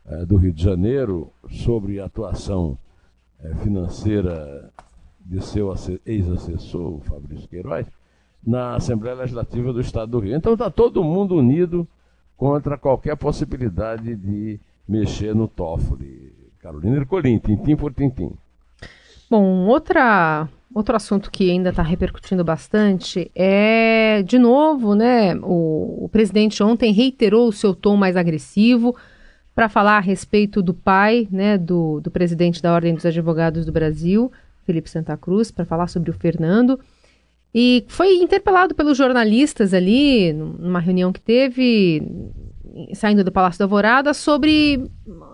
é, 0.06 0.26
do 0.26 0.38
Rio 0.38 0.54
de 0.54 0.64
Janeiro 0.64 1.32
sobre 1.50 2.00
a 2.00 2.06
atuação 2.06 2.78
é, 3.44 3.54
financeira 3.56 4.72
de 5.26 5.44
seu 5.44 5.74
ex-assessor, 6.06 7.02
Fabrício 7.02 7.50
Queiroz, 7.50 7.86
na 8.48 8.76
Assembleia 8.76 9.18
Legislativa 9.18 9.74
do 9.74 9.82
Estado 9.82 10.10
do 10.10 10.20
Rio. 10.20 10.34
Então 10.34 10.54
está 10.54 10.72
todo 10.72 11.04
mundo 11.04 11.36
unido 11.36 11.86
contra 12.38 12.78
qualquer 12.78 13.18
possibilidade 13.18 14.16
de 14.16 14.58
mexer 14.88 15.36
no 15.36 15.50
Toffoli. 15.50 16.34
Carolina 16.58 16.96
Ercolim, 16.96 17.40
tintim 17.40 17.76
por 17.76 17.94
tintim. 17.94 18.32
Bom, 19.30 19.68
outra, 19.68 20.48
outro 20.74 20.96
assunto 20.96 21.30
que 21.30 21.52
ainda 21.52 21.72
está 21.72 21.82
repercutindo 21.82 22.42
bastante 22.42 23.30
é, 23.36 24.24
de 24.24 24.40
novo, 24.40 24.96
né, 24.96 25.36
o, 25.44 26.06
o 26.06 26.10
presidente 26.10 26.64
ontem 26.64 26.94
reiterou 26.94 27.50
o 27.50 27.54
seu 27.54 27.76
tom 27.76 27.98
mais 27.98 28.16
agressivo 28.16 28.96
para 29.54 29.68
falar 29.68 29.98
a 29.98 30.02
respeito 30.02 30.62
do 30.62 30.74
pai, 30.74 31.28
né, 31.30 31.58
do, 31.58 32.00
do 32.00 32.10
presidente 32.10 32.62
da 32.62 32.74
Ordem 32.74 32.96
dos 32.96 33.06
Advogados 33.06 33.66
do 33.66 33.72
Brasil, 33.74 34.32
Felipe 34.66 34.90
Santa 34.90 35.18
Cruz, 35.18 35.52
para 35.52 35.66
falar 35.66 35.88
sobre 35.88 36.12
o 36.12 36.14
Fernando. 36.14 36.80
E 37.60 37.86
foi 37.88 38.18
interpelado 38.18 38.76
pelos 38.76 38.96
jornalistas 38.96 39.74
ali, 39.74 40.32
numa 40.32 40.80
reunião 40.80 41.12
que 41.12 41.20
teve, 41.20 42.04
saindo 42.94 43.24
do 43.24 43.32
Palácio 43.32 43.58
da 43.58 43.66
Alvorada, 43.66 44.14
sobre 44.14 44.88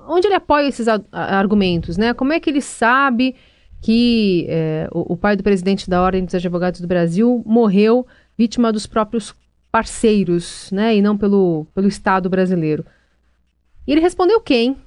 onde 0.07 0.27
ele 0.27 0.35
apoia 0.35 0.69
esses 0.69 0.87
argumentos, 1.11 1.97
né? 1.97 2.13
Como 2.13 2.31
é 2.31 2.39
que 2.39 2.49
ele 2.49 2.61
sabe 2.61 3.35
que 3.81 4.45
é, 4.47 4.87
o, 4.93 5.15
o, 5.15 5.17
pai 5.17 5.35
do 5.35 5.43
presidente 5.43 5.89
da 5.89 6.01
Ordem 6.01 6.23
dos 6.23 6.33
Advogados 6.33 6.79
do 6.79 6.87
Brasil 6.87 7.43
morreu 7.45 8.07
vítima 8.37 8.71
dos 8.71 8.87
próprios 8.87 9.35
parceiros, 9.69 10.71
né? 10.71 10.95
E 10.95 11.01
não 11.01 11.17
pelo, 11.17 11.67
pelo 11.75 11.89
Estado 11.89 12.29
brasileiro. 12.29 12.85
E 13.85 13.91
ele 13.91 13.99
respondeu 13.99 14.39
quem? 14.39 14.77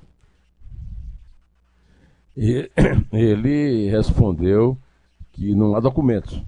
Ele 3.13 3.91
respondeu 3.91 4.79
que 5.33 5.55
não 5.55 5.77
há 5.77 5.81
documentos 5.81 6.43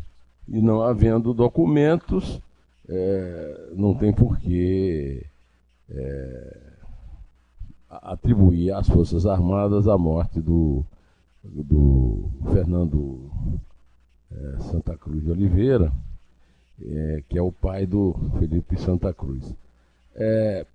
e 0.49 0.61
não 0.61 0.83
havendo 0.83 1.35
documentos, 1.35 2.40
é, 2.88 3.71
não 3.75 3.95
tem 3.95 4.12
porquê 4.12 5.25
é, 5.90 6.57
atribuir 7.88 8.73
às 8.73 8.88
Forças 8.88 9.26
Armadas 9.26 9.87
a 9.88 9.97
morte 9.99 10.40
do, 10.40 10.85
do 11.45 12.31
Fernando 12.52 13.31
é, 14.31 14.62
Santa 14.62 14.97
Cruz 14.97 15.23
de 15.23 15.31
Oliveira, 15.31 15.93
é, 16.83 17.23
que 17.28 17.38
é 17.38 17.43
o 17.43 17.52
pai 17.52 17.87
do 17.87 18.14
Felipe 18.38 18.81
Santa 18.81 19.12
Cruz. 19.12 19.55
É, 20.14 20.67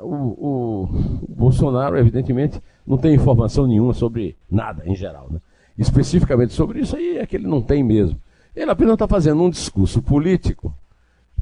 o, 0.00 0.14
o, 0.14 0.82
o, 1.22 1.34
Bolsonaro, 1.34 1.98
evidentemente, 1.98 2.60
não 2.86 2.96
tem 2.96 3.14
informação 3.14 3.66
nenhuma 3.66 3.92
sobre 3.92 4.36
nada 4.50 4.82
em 4.86 4.94
geral. 4.94 5.28
Né? 5.30 5.40
Especificamente 5.76 6.52
sobre 6.52 6.80
isso 6.80 6.96
aí 6.96 7.18
é 7.18 7.26
que 7.26 7.36
ele 7.36 7.46
não 7.46 7.60
tem 7.60 7.82
mesmo. 7.82 8.18
Ele 8.54 8.70
apenas 8.70 8.94
está 8.94 9.08
fazendo 9.08 9.42
um 9.42 9.50
discurso 9.50 10.00
político 10.00 10.72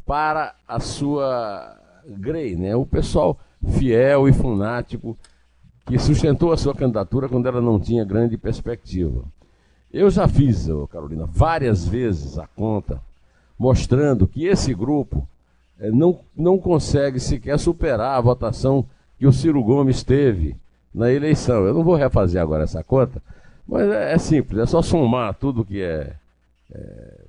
para 0.07 0.55
a 0.67 0.81
sua 0.81 1.77
grey, 2.07 2.57
né? 2.57 2.75
o 2.75 2.87
pessoal 2.87 3.39
fiel 3.79 4.29
e 4.29 4.33
fanático 4.33 5.17
que 5.87 5.99
sustentou 5.99 6.53
a 6.53 6.57
sua 6.57 6.75
candidatura 6.75 7.29
quando 7.29 7.47
ela 7.47 7.61
não 7.61 7.79
tinha 7.79 8.05
grande 8.05 8.37
perspectiva. 8.37 9.25
Eu 9.93 10.11
já 10.11 10.27
fiz, 10.27 10.69
Carolina, 10.91 11.27
várias 11.31 11.87
vezes 11.87 12.39
a 12.39 12.47
conta, 12.47 13.01
mostrando 13.59 14.27
que 14.27 14.47
esse 14.47 14.73
grupo 14.73 15.27
eh, 15.79 15.91
não, 15.91 16.19
não 16.35 16.59
consegue 16.59 17.21
sequer 17.21 17.59
superar 17.59 18.17
a 18.17 18.21
votação 18.21 18.87
que 19.19 19.27
o 19.27 19.33
Ciro 19.33 19.63
Gomes 19.63 20.03
teve 20.03 20.57
na 20.95 21.13
eleição. 21.13 21.67
Eu 21.67 21.75
não 21.75 21.85
vou 21.85 21.95
refazer 21.95 22.41
agora 22.41 22.65
essa 22.65 22.83
conta, 22.83 23.23
mas 23.69 23.89
é, 23.91 24.15
é 24.15 24.19
simples, 24.19 24.61
é 24.61 24.67
só 24.67 24.81
somar 24.81 25.35
tudo 25.35 25.65
que 25.65 25.83
é 25.83 26.15
é, 26.75 27.21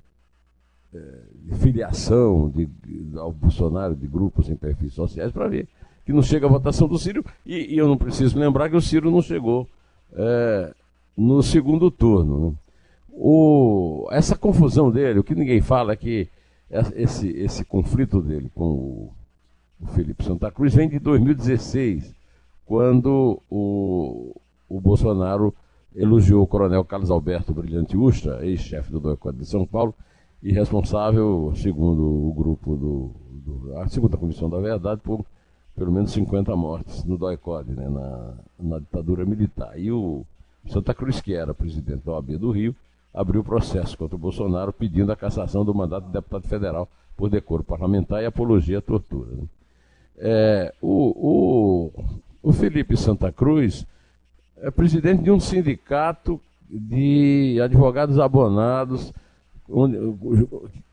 de 1.46 1.56
filiação 1.56 2.50
de, 2.50 2.66
de, 2.66 3.18
ao 3.18 3.32
Bolsonaro 3.32 3.96
de 3.96 4.08
grupos 4.08 4.50
em 4.50 4.56
perfis 4.56 4.94
sociais 4.94 5.32
para 5.32 5.48
ver 5.48 5.68
que 6.06 6.14
não 6.14 6.22
chega 6.22 6.46
a 6.46 6.50
votação 6.50 6.88
do 6.88 7.00
Ciro. 7.00 7.24
E, 7.46 7.74
e, 7.74 7.78
eu 7.78 7.88
não 7.88 7.98
preciso 7.98 8.38
lembrar 8.38 8.70
que 8.70 8.76
o 8.76 8.82
Ciro 8.82 9.10
não 9.10 9.22
chegou 9.22 9.68
é, 10.14 10.74
no 11.16 11.42
segundo 11.42 11.90
turno. 11.90 12.50
Né? 12.50 12.56
O, 13.10 14.08
essa 14.12 14.36
confusão 14.36 14.92
dele, 14.92 15.20
o 15.20 15.24
que 15.24 15.36
ninguém 15.36 15.62
fala 15.62 15.94
é 15.94 15.96
que 15.96 16.28
esse, 16.96 17.30
esse 17.30 17.64
conflito 17.64 18.22
dele 18.22 18.52
com 18.54 18.66
o, 18.66 19.14
o 19.80 19.88
Felipe 19.88 20.24
Santa 20.24 20.52
Cruz 20.52 20.74
vem 20.74 20.90
de 20.90 21.00
2016, 21.00 22.14
quando 22.66 23.42
o, 23.50 24.36
o 24.68 24.82
Bolsonaro 24.82 25.54
elogiou 25.96 26.44
o 26.44 26.48
coronel 26.48 26.84
Carlos 26.84 27.12
Alberto 27.12 27.54
Brilhante 27.54 27.96
Ustra, 27.96 28.46
ex-chefe 28.46 28.92
do 28.92 29.00
DOICOD 29.00 29.40
de 29.40 29.46
São 29.46 29.66
Paulo, 29.66 29.94
e 30.42 30.52
responsável, 30.52 31.54
segundo 31.56 32.04
o 32.04 32.34
grupo 32.34 32.76
do, 32.76 33.12
do, 33.32 33.78
a 33.78 33.88
segunda 33.88 34.18
comissão 34.18 34.50
da 34.50 34.60
verdade, 34.60 35.02
por 35.02 35.26
pelo 35.76 35.92
menos 35.92 36.12
50 36.12 36.56
mortes 36.56 37.04
no 37.04 37.18
DOICOD, 37.18 37.72
né, 37.72 37.90
na, 37.90 38.34
na 38.60 38.80
ditadura 38.80 39.26
militar. 39.26 39.80
E 39.80 39.92
o 39.92 40.26
Santa 40.68 40.94
Cruz, 40.94 41.20
que 41.20 41.34
era 41.34 41.54
presidente 41.54 42.06
da 42.06 42.12
OAB 42.12 42.38
do 42.38 42.52
Rio, 42.52 42.76
abriu 43.14 43.44
processo 43.44 43.98
contra 43.98 44.16
o 44.16 44.20
Bolsonaro 44.20 44.74
pedindo 44.74 45.12
a 45.12 45.16
cassação 45.16 45.64
do 45.64 45.74
mandato 45.74 46.08
de 46.08 46.14
deputado 46.14 46.48
federal 46.48 46.88
por 47.16 47.30
decoro 47.30 47.64
parlamentar 47.64 48.22
e 48.22 48.26
apologia 48.26 48.80
à 48.80 48.82
tortura. 48.82 49.32
Né. 49.32 49.44
É, 50.18 50.74
o, 50.82 51.92
o, 51.92 52.50
o 52.50 52.54
Felipe 52.54 52.96
Santa 52.98 53.32
Cruz 53.32 53.86
é 54.64 54.72
presidente 54.72 55.24
de 55.24 55.30
um 55.30 55.40
sindicato 55.42 56.40
de 56.70 57.60
advogados 57.62 58.18
abonados, 58.18 59.14
onde 59.70 59.98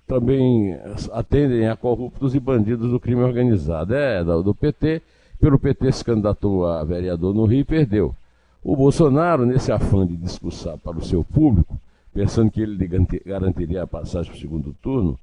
também 0.06 0.76
atendem 1.12 1.68
a 1.68 1.76
corruptos 1.76 2.34
e 2.34 2.40
bandidos 2.40 2.90
do 2.90 2.98
crime 2.98 3.22
organizado. 3.22 3.94
É 3.94 4.24
do 4.24 4.52
PT, 4.52 5.00
pelo 5.40 5.58
PT 5.58 5.92
se 5.92 6.04
candidatou 6.04 6.66
a 6.66 6.82
vereador 6.82 7.32
no 7.32 7.44
Rio 7.44 7.60
e 7.60 7.64
perdeu. 7.64 8.14
O 8.62 8.76
Bolsonaro, 8.76 9.46
nesse 9.46 9.70
afã 9.70 10.04
de 10.04 10.16
discursar 10.16 10.76
para 10.76 10.98
o 10.98 11.04
seu 11.04 11.22
público, 11.22 11.80
pensando 12.12 12.50
que 12.50 12.60
ele 12.60 12.88
garantiria 13.24 13.84
a 13.84 13.86
passagem 13.86 14.32
para 14.32 14.36
o 14.36 14.40
segundo 14.40 14.74
turno, 14.82 15.16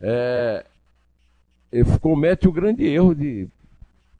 é, 0.00 0.66
ele 1.70 1.98
comete 2.00 2.48
o 2.48 2.52
grande 2.52 2.84
erro 2.84 3.14
de 3.14 3.46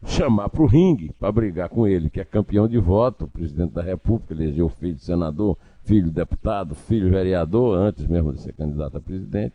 chamar 0.04 0.49
para 0.49 0.62
o 0.62 0.66
ringue 0.66 1.12
para 1.18 1.30
brigar 1.30 1.68
com 1.68 1.87
ele, 1.87 2.11
que 2.11 2.21
é 2.21 2.25
campeão 2.25 2.66
de 2.66 2.78
voto, 2.78 3.28
presidente 3.28 3.73
da 3.73 3.82
República, 3.82 4.35
elegeu 4.35 4.68
filho 4.68 4.94
de 4.94 5.04
senador, 5.04 5.56
filho 5.85 6.04
de 6.04 6.11
deputado, 6.11 6.75
filho 6.75 7.11
vereador, 7.11 7.78
antes 7.78 8.06
mesmo 8.06 8.32
de 8.32 8.40
ser 8.40 8.52
candidato 8.52 8.97
a 8.97 9.00
presidente. 9.00 9.54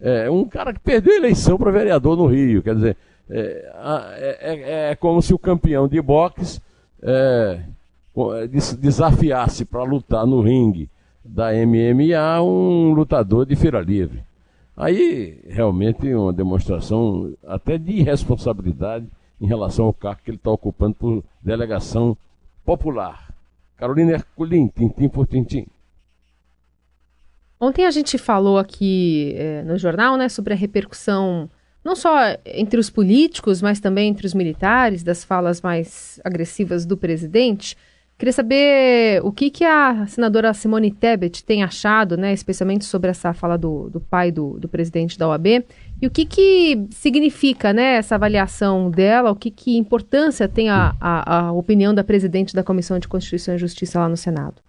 É 0.00 0.30
um 0.30 0.44
cara 0.44 0.72
que 0.72 0.80
perdeu 0.80 1.12
a 1.14 1.16
eleição 1.16 1.56
para 1.56 1.70
vereador 1.70 2.16
no 2.16 2.26
Rio, 2.26 2.62
quer 2.62 2.74
dizer, 2.74 2.96
é, 3.30 3.72
é, 4.18 4.38
é, 4.40 4.90
é 4.90 4.94
como 4.96 5.22
se 5.22 5.32
o 5.32 5.38
campeão 5.38 5.86
de 5.86 6.00
boxe 6.00 6.60
é, 7.00 7.60
é 8.40 8.46
desafiasse 8.78 9.64
para 9.64 9.84
lutar 9.84 10.26
no 10.26 10.40
ringue 10.40 10.88
da 11.24 11.50
MMA 11.52 12.42
um 12.42 12.92
lutador 12.92 13.46
de 13.46 13.54
feira 13.54 13.80
livre. 13.80 14.22
Aí, 14.76 15.38
realmente, 15.46 16.12
uma 16.14 16.32
demonstração 16.32 17.32
até 17.46 17.78
de 17.78 17.92
irresponsabilidade 17.92 19.06
em 19.42 19.46
relação 19.46 19.86
ao 19.86 19.92
cargo 19.92 20.20
que 20.24 20.30
ele 20.30 20.36
está 20.36 20.52
ocupando 20.52 20.94
por 20.94 21.24
delegação 21.42 22.16
popular. 22.64 23.34
Carolina 23.76 24.12
Herculin, 24.12 24.68
tintim 24.68 25.08
por 25.08 25.26
tintim. 25.26 25.66
Ontem 27.60 27.84
a 27.84 27.90
gente 27.90 28.16
falou 28.18 28.56
aqui 28.56 29.34
é, 29.36 29.62
no 29.62 29.76
jornal 29.76 30.16
né, 30.16 30.28
sobre 30.28 30.54
a 30.54 30.56
repercussão, 30.56 31.50
não 31.84 31.96
só 31.96 32.16
entre 32.46 32.78
os 32.78 32.88
políticos, 32.88 33.60
mas 33.60 33.80
também 33.80 34.08
entre 34.08 34.26
os 34.26 34.34
militares, 34.34 35.02
das 35.02 35.24
falas 35.24 35.60
mais 35.60 36.20
agressivas 36.24 36.86
do 36.86 36.96
presidente. 36.96 37.76
Queria 38.18 38.32
saber 38.32 39.20
o 39.24 39.32
que, 39.32 39.50
que 39.50 39.64
a 39.64 40.06
senadora 40.06 40.54
Simone 40.54 40.92
Tebet 40.92 41.44
tem 41.44 41.64
achado, 41.64 42.16
né, 42.16 42.32
especialmente 42.32 42.84
sobre 42.84 43.10
essa 43.10 43.32
fala 43.32 43.58
do, 43.58 43.90
do 43.90 44.00
pai 44.00 44.30
do, 44.30 44.60
do 44.60 44.68
presidente 44.68 45.18
da 45.18 45.28
OAB, 45.28 45.64
e 46.00 46.06
o 46.06 46.10
que, 46.10 46.24
que 46.24 46.86
significa 46.90 47.72
né, 47.72 47.94
essa 47.94 48.14
avaliação 48.14 48.90
dela, 48.90 49.32
o 49.32 49.36
que, 49.36 49.50
que 49.50 49.76
importância 49.76 50.48
tem 50.48 50.70
a, 50.70 50.94
a, 51.00 51.46
a 51.46 51.52
opinião 51.52 51.92
da 51.92 52.04
presidente 52.04 52.54
da 52.54 52.62
Comissão 52.62 52.98
de 52.98 53.08
Constituição 53.08 53.56
e 53.56 53.58
Justiça 53.58 53.98
lá 53.98 54.08
no 54.08 54.16
Senado? 54.16 54.62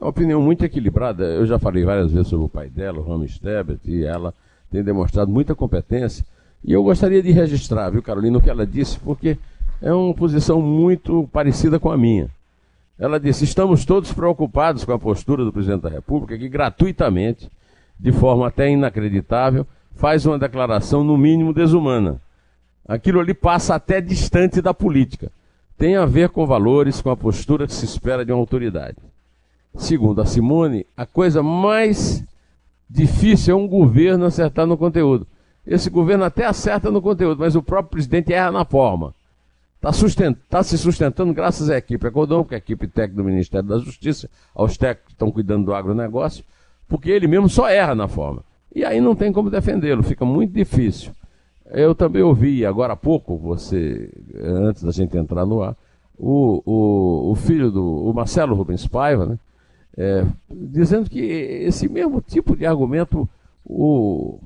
É 0.00 0.04
uma 0.04 0.10
opinião 0.10 0.40
muito 0.40 0.64
equilibrada. 0.64 1.24
Eu 1.24 1.46
já 1.46 1.58
falei 1.58 1.84
várias 1.84 2.10
vezes 2.10 2.28
sobre 2.28 2.46
o 2.46 2.48
pai 2.48 2.68
dela, 2.70 2.98
o 2.98 3.02
Ramos 3.02 3.38
Tebet, 3.38 3.80
e 3.84 4.04
ela 4.04 4.34
tem 4.70 4.82
demonstrado 4.82 5.30
muita 5.30 5.54
competência. 5.54 6.24
E 6.64 6.72
eu 6.72 6.82
gostaria 6.82 7.22
de 7.22 7.30
registrar, 7.30 7.90
viu, 7.90 8.02
Carolina, 8.02 8.38
o 8.38 8.40
que 8.40 8.50
ela 8.50 8.66
disse, 8.66 8.98
porque 8.98 9.36
é 9.80 9.92
uma 9.92 10.14
posição 10.14 10.60
muito 10.60 11.28
parecida 11.32 11.78
com 11.78 11.90
a 11.90 11.96
minha. 11.96 12.28
Ela 12.98 13.18
disse: 13.18 13.44
estamos 13.44 13.84
todos 13.84 14.12
preocupados 14.12 14.84
com 14.84 14.92
a 14.92 14.98
postura 14.98 15.44
do 15.44 15.52
presidente 15.52 15.82
da 15.82 15.88
República, 15.88 16.36
que 16.36 16.48
gratuitamente, 16.48 17.50
de 17.98 18.12
forma 18.12 18.46
até 18.46 18.70
inacreditável, 18.70 19.66
faz 19.94 20.26
uma 20.26 20.38
declaração, 20.38 21.02
no 21.02 21.16
mínimo, 21.16 21.54
desumana. 21.54 22.20
Aquilo 22.86 23.20
ali 23.20 23.32
passa 23.32 23.74
até 23.74 24.00
distante 24.00 24.60
da 24.60 24.74
política. 24.74 25.30
Tem 25.78 25.96
a 25.96 26.04
ver 26.04 26.28
com 26.28 26.46
valores, 26.46 27.00
com 27.00 27.10
a 27.10 27.16
postura 27.16 27.66
que 27.66 27.72
se 27.72 27.84
espera 27.86 28.24
de 28.24 28.32
uma 28.32 28.40
autoridade. 28.40 28.96
Segundo 29.76 30.20
a 30.20 30.26
Simone, 30.26 30.84
a 30.96 31.06
coisa 31.06 31.42
mais 31.42 32.22
difícil 32.88 33.54
é 33.54 33.56
um 33.56 33.68
governo 33.68 34.26
acertar 34.26 34.66
no 34.66 34.76
conteúdo. 34.76 35.26
Esse 35.66 35.88
governo 35.88 36.24
até 36.24 36.44
acerta 36.44 36.90
no 36.90 37.00
conteúdo, 37.00 37.38
mas 37.38 37.54
o 37.54 37.62
próprio 37.62 37.92
presidente 37.92 38.32
erra 38.32 38.50
na 38.50 38.64
forma. 38.64 39.14
Está 39.80 39.94
sustent, 39.94 40.36
tá 40.50 40.62
se 40.62 40.76
sustentando 40.76 41.32
graças 41.32 41.70
à 41.70 41.78
equipe 41.78 42.06
econômica, 42.06 42.54
à 42.54 42.58
equipe 42.58 42.86
técnica 42.86 43.22
do 43.22 43.24
Ministério 43.24 43.66
da 43.66 43.78
Justiça, 43.78 44.28
aos 44.54 44.76
técnicos 44.76 45.06
que 45.06 45.12
estão 45.14 45.32
cuidando 45.32 45.64
do 45.64 45.74
agronegócio, 45.74 46.44
porque 46.86 47.10
ele 47.10 47.26
mesmo 47.26 47.48
só 47.48 47.66
erra 47.66 47.94
na 47.94 48.06
forma. 48.06 48.44
E 48.74 48.84
aí 48.84 49.00
não 49.00 49.16
tem 49.16 49.32
como 49.32 49.48
defendê-lo, 49.48 50.02
fica 50.02 50.22
muito 50.22 50.52
difícil. 50.52 51.12
Eu 51.64 51.94
também 51.94 52.20
ouvi 52.20 52.66
agora 52.66 52.92
há 52.92 52.96
pouco, 52.96 53.38
você, 53.38 54.10
antes 54.38 54.82
da 54.82 54.92
gente 54.92 55.16
entrar 55.16 55.46
no 55.46 55.62
ar, 55.62 55.74
o, 56.18 56.62
o, 56.66 57.30
o 57.32 57.34
filho 57.34 57.70
do 57.70 57.82
o 57.82 58.12
Marcelo 58.12 58.54
Rubens 58.54 58.86
Paiva, 58.86 59.24
né, 59.24 59.38
é, 59.96 60.26
dizendo 60.50 61.08
que 61.08 61.20
esse 61.20 61.88
mesmo 61.88 62.20
tipo 62.20 62.54
de 62.54 62.66
argumento 62.66 63.26
o, 63.64 64.38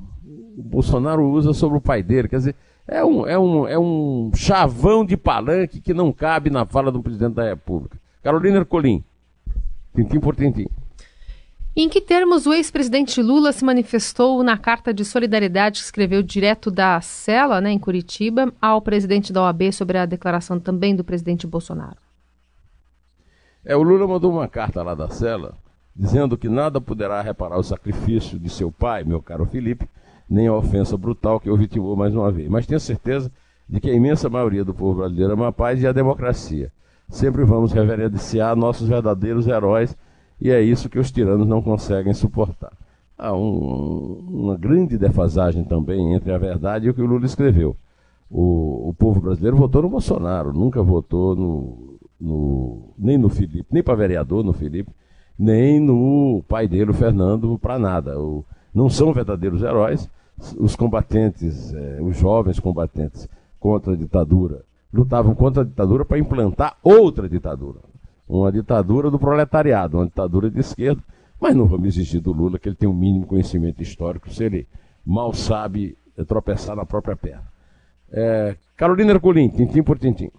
o 0.56 0.62
Bolsonaro 0.62 1.28
usa 1.28 1.52
sobre 1.52 1.78
o 1.78 1.80
pai 1.80 2.04
dele. 2.04 2.28
Quer 2.28 2.36
dizer, 2.36 2.54
é 2.86 3.04
um, 3.04 3.26
é, 3.26 3.38
um, 3.38 3.68
é 3.68 3.78
um 3.78 4.30
chavão 4.34 5.04
de 5.04 5.16
palanque 5.16 5.80
que 5.80 5.94
não 5.94 6.12
cabe 6.12 6.50
na 6.50 6.66
fala 6.66 6.92
do 6.92 7.02
presidente 7.02 7.34
da 7.34 7.44
República. 7.44 7.98
Carolina 8.22 8.58
Ercolim, 8.58 9.02
tintim 9.94 10.20
por 10.20 10.36
tintim. 10.36 10.66
Em 11.76 11.88
que 11.88 12.00
termos 12.00 12.46
o 12.46 12.52
ex-presidente 12.52 13.20
Lula 13.20 13.52
se 13.52 13.64
manifestou 13.64 14.44
na 14.44 14.56
carta 14.56 14.94
de 14.94 15.04
solidariedade 15.04 15.80
que 15.80 15.84
escreveu 15.84 16.22
direto 16.22 16.70
da 16.70 17.00
cela, 17.00 17.60
né, 17.60 17.72
em 17.72 17.78
Curitiba, 17.78 18.52
ao 18.62 18.80
presidente 18.80 19.32
da 19.32 19.42
OAB 19.42 19.72
sobre 19.72 19.98
a 19.98 20.06
declaração 20.06 20.60
também 20.60 20.94
do 20.94 21.02
presidente 21.02 21.46
Bolsonaro? 21.48 21.96
É, 23.64 23.74
o 23.74 23.82
Lula 23.82 24.06
mandou 24.06 24.30
uma 24.30 24.46
carta 24.46 24.82
lá 24.82 24.94
da 24.94 25.08
cela 25.08 25.56
dizendo 25.96 26.36
que 26.36 26.48
nada 26.48 26.80
poderá 26.80 27.22
reparar 27.22 27.58
o 27.58 27.62
sacrifício 27.62 28.38
de 28.38 28.50
seu 28.50 28.70
pai, 28.72 29.04
meu 29.04 29.22
caro 29.22 29.46
Felipe, 29.46 29.88
nem 30.28 30.46
a 30.46 30.54
ofensa 30.54 30.96
brutal 30.96 31.38
que 31.38 31.50
o 31.50 31.56
vitimou 31.56 31.96
mais 31.96 32.14
uma 32.14 32.30
vez. 32.30 32.48
Mas 32.48 32.66
tenho 32.66 32.80
certeza 32.80 33.30
de 33.68 33.80
que 33.80 33.90
a 33.90 33.94
imensa 33.94 34.28
maioria 34.28 34.64
do 34.64 34.74
povo 34.74 34.98
brasileiro 34.98 35.32
ama 35.32 35.48
a 35.48 35.52
paz 35.52 35.82
e 35.82 35.86
a 35.86 35.92
democracia. 35.92 36.72
Sempre 37.08 37.44
vamos 37.44 37.72
reverenciar 37.72 38.56
nossos 38.56 38.88
verdadeiros 38.88 39.46
heróis 39.46 39.96
e 40.40 40.50
é 40.50 40.60
isso 40.60 40.88
que 40.88 40.98
os 40.98 41.10
tiranos 41.10 41.46
não 41.46 41.62
conseguem 41.62 42.12
suportar. 42.12 42.72
Há 43.16 43.32
um, 43.34 44.26
uma 44.28 44.56
grande 44.56 44.98
defasagem 44.98 45.64
também 45.64 46.14
entre 46.14 46.32
a 46.32 46.38
verdade 46.38 46.86
e 46.86 46.90
o 46.90 46.94
que 46.94 47.02
o 47.02 47.06
Lula 47.06 47.26
escreveu. 47.26 47.76
O, 48.30 48.88
o 48.88 48.94
povo 48.94 49.20
brasileiro 49.20 49.56
votou 49.56 49.82
no 49.82 49.88
Bolsonaro, 49.88 50.52
nunca 50.52 50.82
votou 50.82 51.36
no, 51.36 51.98
no 52.20 52.94
nem 52.98 53.16
no 53.16 53.28
Felipe, 53.28 53.66
nem 53.70 53.82
para 53.82 53.94
vereador 53.94 54.42
no 54.42 54.52
Felipe, 54.52 54.90
nem 55.38 55.78
no 55.78 56.42
pai 56.48 56.66
dele, 56.66 56.90
o 56.90 56.94
Fernando, 56.94 57.58
para 57.58 57.78
nada. 57.78 58.18
O, 58.18 58.44
não 58.74 58.90
são 58.90 59.12
verdadeiros 59.12 59.62
heróis. 59.62 60.08
Os 60.58 60.74
combatentes, 60.74 61.72
eh, 61.72 61.98
os 62.02 62.16
jovens 62.16 62.58
combatentes 62.58 63.28
contra 63.60 63.92
a 63.92 63.96
ditadura, 63.96 64.64
lutavam 64.92 65.34
contra 65.34 65.62
a 65.62 65.64
ditadura 65.64 66.04
para 66.04 66.18
implantar 66.18 66.76
outra 66.82 67.28
ditadura. 67.28 67.78
Uma 68.28 68.50
ditadura 68.50 69.10
do 69.10 69.18
proletariado, 69.18 69.98
uma 69.98 70.06
ditadura 70.06 70.50
de 70.50 70.58
esquerda. 70.58 71.00
Mas 71.40 71.54
não 71.54 71.66
vamos 71.66 71.88
exigir 71.88 72.20
do 72.20 72.32
Lula 72.32 72.58
que 72.58 72.68
ele 72.68 72.76
tenha 72.76 72.90
um 72.90 72.94
mínimo 72.94 73.26
conhecimento 73.26 73.82
histórico, 73.82 74.30
se 74.30 74.44
ele 74.44 74.66
mal 75.04 75.32
sabe 75.32 75.96
tropeçar 76.26 76.74
na 76.74 76.84
própria 76.84 77.16
perna. 77.16 77.44
É, 78.10 78.56
Carolina 78.76 79.12
Herculin, 79.12 79.48
tintim 79.50 79.82
por 79.82 79.98
tintim. 79.98 80.30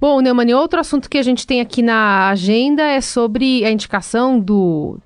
Bom, 0.00 0.20
Neumann, 0.20 0.52
outro 0.54 0.80
assunto 0.80 1.08
que 1.08 1.18
a 1.18 1.22
gente 1.22 1.46
tem 1.46 1.60
aqui 1.60 1.80
na 1.80 2.28
agenda 2.28 2.82
é 2.82 3.00
sobre 3.00 3.64
a 3.64 3.70
indicação 3.70 4.40
do 4.40 4.98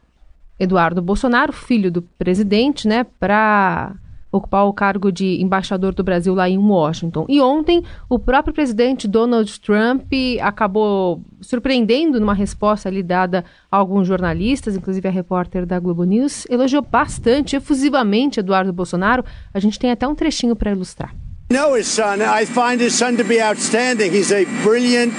Eduardo 0.59 1.03
Bolsonaro, 1.03 1.53
filho 1.53 1.90
do 1.90 2.03
presidente, 2.03 2.88
né, 2.88 3.05
para 3.19 3.95
ocupar 4.31 4.66
o 4.66 4.73
cargo 4.73 5.11
de 5.11 5.40
embaixador 5.40 5.95
do 5.95 6.03
Brasil 6.03 6.35
lá 6.35 6.49
em 6.49 6.59
Washington. 6.59 7.25
E 7.29 7.40
ontem, 7.40 7.83
o 8.09 8.19
próprio 8.19 8.53
presidente 8.53 9.09
Donald 9.09 9.61
Trump 9.61 10.12
acabou 10.42 11.23
surpreendendo 11.40 12.21
numa 12.21 12.35
resposta 12.35 12.88
ali 12.88 13.03
dada 13.03 13.45
a 13.71 13.77
alguns 13.77 14.07
jornalistas, 14.07 14.77
inclusive 14.77 15.09
a 15.09 15.11
repórter 15.11 15.64
da 15.64 15.79
Globo 15.79 16.05
News, 16.05 16.47
elogiou 16.51 16.83
bastante, 16.83 17.57
efusivamente 17.57 18.40
Eduardo 18.40 18.73
Bolsonaro. 18.73 19.25
A 19.55 19.61
gente 19.61 19.79
tem 19.79 19.90
até 19.90 20.07
um 20.07 20.14
trechinho 20.14 20.55
para 20.55 20.71
ilustrar. 20.71 21.14
know 21.49 21.77
his 21.77 21.87
son. 21.87 22.21
I 22.21 22.45
find 22.45 22.81
his 22.81 22.95
son 22.95 23.16
to 23.16 23.25
be 23.25 23.40
outstanding. 23.40 24.11
He's 24.11 24.33
a 24.33 24.45
brilliant 24.64 25.12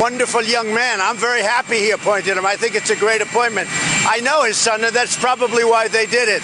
wonderful 0.00 0.42
young 0.42 0.72
man. 0.74 1.00
I'm 1.00 1.16
very 1.16 1.42
happy 1.42 1.76
he 1.76 1.90
appointed 1.92 2.36
him. 2.36 2.46
I 2.46 2.56
think 2.56 2.74
it's 2.74 2.90
a 2.90 2.96
great 2.96 3.22
appointment. 3.22 3.68
I 4.08 4.20
know 4.20 4.44
his 4.44 4.56
son, 4.56 4.82
and 4.82 4.94
that's 4.94 5.16
probably 5.16 5.64
why 5.64 5.88
they 5.88 6.06
did 6.06 6.28
it. 6.28 6.42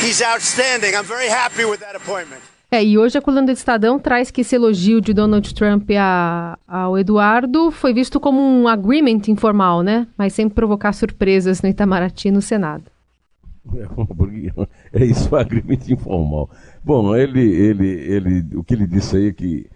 He's 0.00 0.22
outstanding. 0.22 0.94
I'm 0.94 1.04
very 1.04 1.28
happy 1.28 1.64
with 1.64 1.80
that 1.80 1.96
appointment. 1.96 2.42
É, 2.70 2.84
e 2.84 2.98
hoje 2.98 3.16
a 3.16 3.22
coluna 3.22 3.46
do 3.46 3.52
Estadão 3.52 4.00
traz 4.00 4.32
que 4.32 4.40
esse 4.40 4.56
elogio 4.56 5.00
de 5.00 5.14
Donald 5.14 5.54
Trump 5.54 5.88
a, 5.96 6.58
ao 6.66 6.98
Eduardo 6.98 7.70
foi 7.70 7.94
visto 7.94 8.18
como 8.18 8.40
um 8.40 8.66
agreement 8.66 9.22
informal, 9.28 9.82
né? 9.82 10.08
Mas 10.18 10.32
sem 10.32 10.48
provocar 10.48 10.92
surpresas 10.92 11.62
no 11.62 11.68
Itamaraty 11.68 12.32
no 12.32 12.42
Senado. 12.42 12.84
É, 13.76 13.86
é 15.02 15.04
isso, 15.04 15.32
um 15.32 15.38
agreement 15.38 15.88
informal. 15.88 16.50
Bom, 16.82 17.14
ele, 17.14 17.42
ele, 17.42 17.88
ele, 17.88 18.56
o 18.56 18.64
que 18.64 18.74
ele 18.74 18.88
disse 18.88 19.16
aí 19.16 19.28
é 19.28 19.32
que 19.32 19.66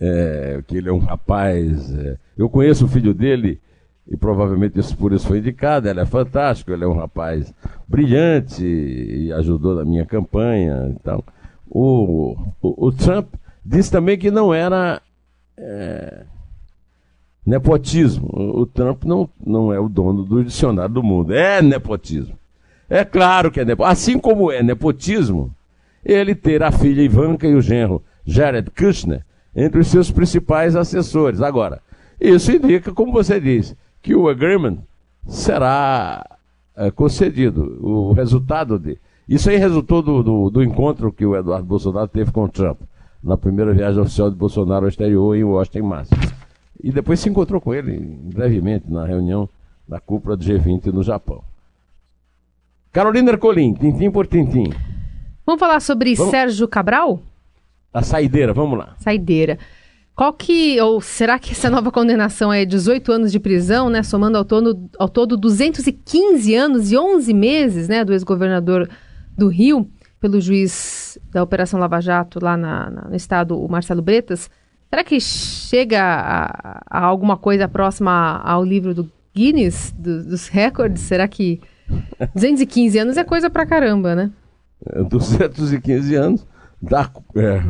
é, 0.00 0.62
que 0.66 0.76
ele 0.76 0.88
é 0.88 0.92
um 0.92 0.98
rapaz. 0.98 1.92
É, 1.94 2.16
eu 2.36 2.48
conheço 2.48 2.84
o 2.84 2.88
filho 2.88 3.12
dele 3.12 3.60
e 4.06 4.16
provavelmente 4.16 4.78
isso 4.78 4.96
por 4.96 5.12
isso 5.12 5.26
foi 5.26 5.38
indicado. 5.38 5.88
Ele 5.88 6.00
é 6.00 6.06
fantástico, 6.06 6.72
ele 6.72 6.84
é 6.84 6.88
um 6.88 6.96
rapaz 6.96 7.52
brilhante 7.86 8.64
e 8.64 9.32
ajudou 9.32 9.74
na 9.74 9.84
minha 9.84 10.06
campanha. 10.06 10.94
Então, 10.98 11.22
o, 11.68 12.36
o, 12.62 12.86
o 12.86 12.92
Trump 12.92 13.34
disse 13.64 13.90
também 13.90 14.18
que 14.18 14.30
não 14.30 14.52
era. 14.52 15.02
É, 15.56 16.24
Nepotismo. 17.48 18.28
O 18.30 18.66
Trump 18.66 19.04
não, 19.04 19.26
não 19.42 19.72
é 19.72 19.80
o 19.80 19.88
dono 19.88 20.22
do 20.22 20.44
dicionário 20.44 20.92
do 20.92 21.02
mundo. 21.02 21.32
É 21.32 21.62
nepotismo. 21.62 22.38
É 22.90 23.06
claro 23.06 23.50
que 23.50 23.58
é 23.58 23.64
nepotismo. 23.64 23.90
Assim 23.90 24.18
como 24.18 24.52
é 24.52 24.62
nepotismo, 24.62 25.50
ele 26.04 26.34
ter 26.34 26.62
a 26.62 26.70
filha 26.70 27.00
Ivanka 27.00 27.46
e 27.46 27.54
o 27.54 27.62
genro 27.62 28.04
Jared 28.22 28.70
Kushner 28.70 29.24
entre 29.58 29.80
os 29.80 29.88
seus 29.88 30.08
principais 30.08 30.76
assessores. 30.76 31.42
Agora, 31.42 31.80
isso 32.20 32.52
indica, 32.52 32.92
como 32.92 33.12
você 33.12 33.40
disse, 33.40 33.76
que 34.00 34.14
o 34.14 34.28
agreement 34.28 34.78
será 35.26 36.24
é, 36.76 36.92
concedido. 36.92 37.76
O 37.80 38.12
resultado 38.12 38.78
de. 38.78 38.96
Isso 39.28 39.50
aí 39.50 39.56
resultou 39.56 40.00
do, 40.00 40.22
do, 40.22 40.50
do, 40.50 40.62
encontro 40.62 41.12
que 41.12 41.26
o 41.26 41.36
Eduardo 41.36 41.66
Bolsonaro 41.66 42.06
teve 42.06 42.30
com 42.30 42.44
o 42.44 42.48
Trump, 42.48 42.80
na 43.22 43.36
primeira 43.36 43.74
viagem 43.74 44.00
oficial 44.00 44.30
de 44.30 44.36
Bolsonaro 44.36 44.86
ao 44.86 44.88
exterior 44.88 45.36
em 45.36 45.42
Washington, 45.42 45.78
em 45.78 45.82
março. 45.82 46.14
E 46.82 46.92
depois 46.92 47.18
se 47.18 47.28
encontrou 47.28 47.60
com 47.60 47.74
ele 47.74 47.98
brevemente 47.98 48.88
na 48.88 49.04
reunião 49.04 49.48
da 49.86 49.98
cúpula 49.98 50.36
do 50.36 50.44
G20 50.44 50.86
no 50.86 51.02
Japão. 51.02 51.42
Carolina 52.92 53.32
Ercolim, 53.32 53.74
tintim 53.74 54.10
por 54.10 54.26
tintim. 54.26 54.72
Vamos 55.44 55.58
falar 55.58 55.80
sobre 55.80 56.14
Vamos... 56.14 56.30
Sérgio 56.30 56.68
Cabral? 56.68 57.20
A 57.92 58.02
saideira, 58.02 58.52
vamos 58.52 58.78
lá. 58.78 58.94
Saideira. 58.98 59.58
Qual 60.18 60.32
que, 60.32 60.80
ou 60.80 61.00
será 61.00 61.38
que 61.38 61.52
essa 61.52 61.70
nova 61.70 61.92
condenação 61.92 62.52
é 62.52 62.64
18 62.64 63.12
anos 63.12 63.30
de 63.30 63.38
prisão, 63.38 63.88
né, 63.88 64.02
somando 64.02 64.36
ao 64.36 64.44
todo, 64.44 64.90
ao 64.98 65.08
todo 65.08 65.36
215 65.36 66.54
anos 66.56 66.90
e 66.90 66.98
11 66.98 67.32
meses, 67.32 67.88
né, 67.88 68.04
do 68.04 68.12
ex-governador 68.12 68.90
do 69.36 69.46
Rio, 69.46 69.88
pelo 70.20 70.40
juiz 70.40 71.16
da 71.30 71.40
Operação 71.40 71.78
Lava 71.78 72.00
Jato 72.00 72.42
lá 72.42 72.56
na, 72.56 72.90
na, 72.90 73.02
no 73.02 73.14
estado, 73.14 73.56
o 73.56 73.68
Marcelo 73.70 74.02
Bretas, 74.02 74.50
será 74.90 75.04
que 75.04 75.20
chega 75.20 76.02
a, 76.02 76.82
a 76.90 77.04
alguma 77.04 77.36
coisa 77.36 77.68
próxima 77.68 78.40
ao 78.44 78.64
livro 78.64 78.92
do 78.92 79.08
Guinness, 79.32 79.94
do, 79.96 80.24
dos 80.24 80.48
recordes? 80.48 81.02
Será 81.02 81.28
que 81.28 81.60
215 82.34 82.98
anos 82.98 83.16
é 83.16 83.22
coisa 83.22 83.48
pra 83.48 83.64
caramba, 83.64 84.16
né? 84.16 84.32
215 85.08 86.12
é, 86.12 86.18
anos 86.18 86.44
dá... 86.80 87.10
É 87.36 87.62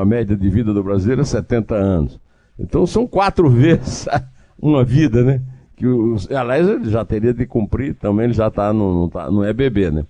a 0.00 0.04
média 0.04 0.36
de 0.36 0.48
vida 0.48 0.72
do 0.72 0.82
brasileiro 0.82 1.22
é 1.22 1.24
70 1.24 1.74
anos. 1.74 2.20
Então 2.58 2.86
são 2.86 3.06
quatro 3.06 3.48
vezes 3.50 4.08
uma 4.60 4.84
vida, 4.84 5.22
né? 5.22 5.42
Que 5.76 5.86
os, 5.86 6.30
aliás, 6.32 6.66
ele 6.66 6.90
já 6.90 7.04
teria 7.04 7.34
de 7.34 7.46
cumprir, 7.46 7.94
também 7.94 8.24
ele 8.24 8.32
já 8.32 8.48
está 8.48 8.72
no, 8.72 9.02
não, 9.02 9.08
tá, 9.08 9.30
não 9.30 9.44
é 9.44 9.52
bebê, 9.52 9.90
né? 9.90 10.06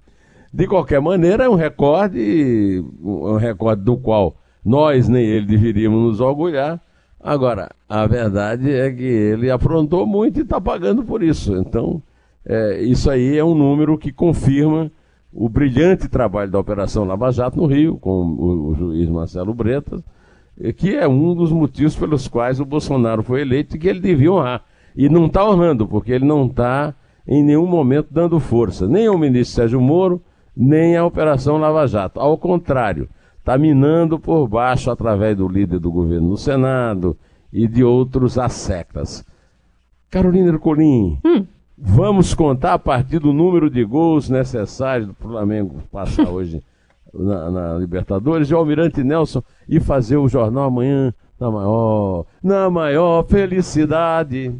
De 0.52 0.66
qualquer 0.66 1.00
maneira, 1.00 1.44
é 1.44 1.48
um 1.48 1.56
recorde, 1.56 2.82
um 3.02 3.36
recorde 3.36 3.82
do 3.82 3.96
qual 3.96 4.36
nós 4.64 5.08
nem 5.08 5.24
ele 5.24 5.44
deveríamos 5.44 6.00
nos 6.02 6.20
orgulhar. 6.20 6.80
Agora, 7.20 7.70
a 7.88 8.06
verdade 8.06 8.70
é 8.70 8.90
que 8.90 9.02
ele 9.02 9.50
afrontou 9.50 10.06
muito 10.06 10.38
e 10.38 10.42
está 10.42 10.60
pagando 10.60 11.02
por 11.02 11.22
isso. 11.22 11.54
Então, 11.56 12.00
é, 12.44 12.80
isso 12.82 13.10
aí 13.10 13.36
é 13.36 13.44
um 13.44 13.54
número 13.54 13.98
que 13.98 14.12
confirma 14.12 14.90
o 15.38 15.50
brilhante 15.50 16.08
trabalho 16.08 16.50
da 16.50 16.58
Operação 16.58 17.04
Lava 17.04 17.30
Jato 17.30 17.58
no 17.58 17.66
Rio, 17.66 17.98
com 17.98 18.22
o, 18.22 18.68
o 18.68 18.74
juiz 18.74 19.06
Marcelo 19.06 19.52
Bretas, 19.52 20.02
que 20.78 20.96
é 20.96 21.06
um 21.06 21.34
dos 21.34 21.52
motivos 21.52 21.94
pelos 21.94 22.26
quais 22.26 22.58
o 22.58 22.64
Bolsonaro 22.64 23.22
foi 23.22 23.42
eleito 23.42 23.76
e 23.76 23.78
que 23.78 23.86
ele 23.86 24.00
devia 24.00 24.32
honrar. 24.32 24.64
E 24.96 25.10
não 25.10 25.26
está 25.26 25.46
honrando, 25.46 25.86
porque 25.86 26.10
ele 26.10 26.24
não 26.24 26.46
está 26.46 26.94
em 27.28 27.44
nenhum 27.44 27.66
momento 27.66 28.08
dando 28.10 28.40
força, 28.40 28.88
nem 28.88 29.08
ao 29.08 29.18
ministro 29.18 29.56
Sérgio 29.56 29.78
Moro, 29.78 30.22
nem 30.56 30.96
à 30.96 31.04
Operação 31.04 31.58
Lava 31.58 31.86
Jato. 31.86 32.18
Ao 32.18 32.38
contrário, 32.38 33.06
está 33.38 33.58
minando 33.58 34.18
por 34.18 34.48
baixo 34.48 34.90
através 34.90 35.36
do 35.36 35.46
líder 35.46 35.78
do 35.78 35.90
governo 35.90 36.30
no 36.30 36.36
Senado 36.38 37.14
e 37.52 37.68
de 37.68 37.84
outros 37.84 38.38
assectas. 38.38 39.22
Carolina 40.10 40.48
Ercolim, 40.48 41.18
hum. 41.22 41.44
Vamos 41.78 42.32
contar 42.32 42.72
a 42.72 42.78
partir 42.78 43.18
do 43.18 43.32
número 43.34 43.68
de 43.68 43.84
gols 43.84 44.30
necessários 44.30 45.10
para 45.12 45.26
o 45.26 45.30
Flamengo 45.30 45.82
passar 45.92 46.28
hoje 46.28 46.62
na, 47.12 47.50
na, 47.50 47.78
Libertadores, 47.78 48.50
e 48.50 48.54
o 48.54 48.56
Almirante 48.56 49.04
Nelson 49.04 49.42
e 49.68 49.78
fazer 49.78 50.16
o 50.16 50.28
jornal 50.28 50.64
amanhã 50.64 51.12
na 51.38 51.50
maior, 51.50 52.24
na 52.42 52.70
maior 52.70 53.26
felicidade. 53.26 54.54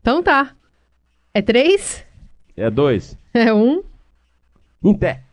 Então 0.00 0.22
tá. 0.22 0.54
É 1.32 1.40
três? 1.40 2.04
É 2.56 2.70
dois. 2.70 3.18
É 3.32 3.52
um. 3.52 3.82
Em 4.82 4.94
pé. 4.94 5.23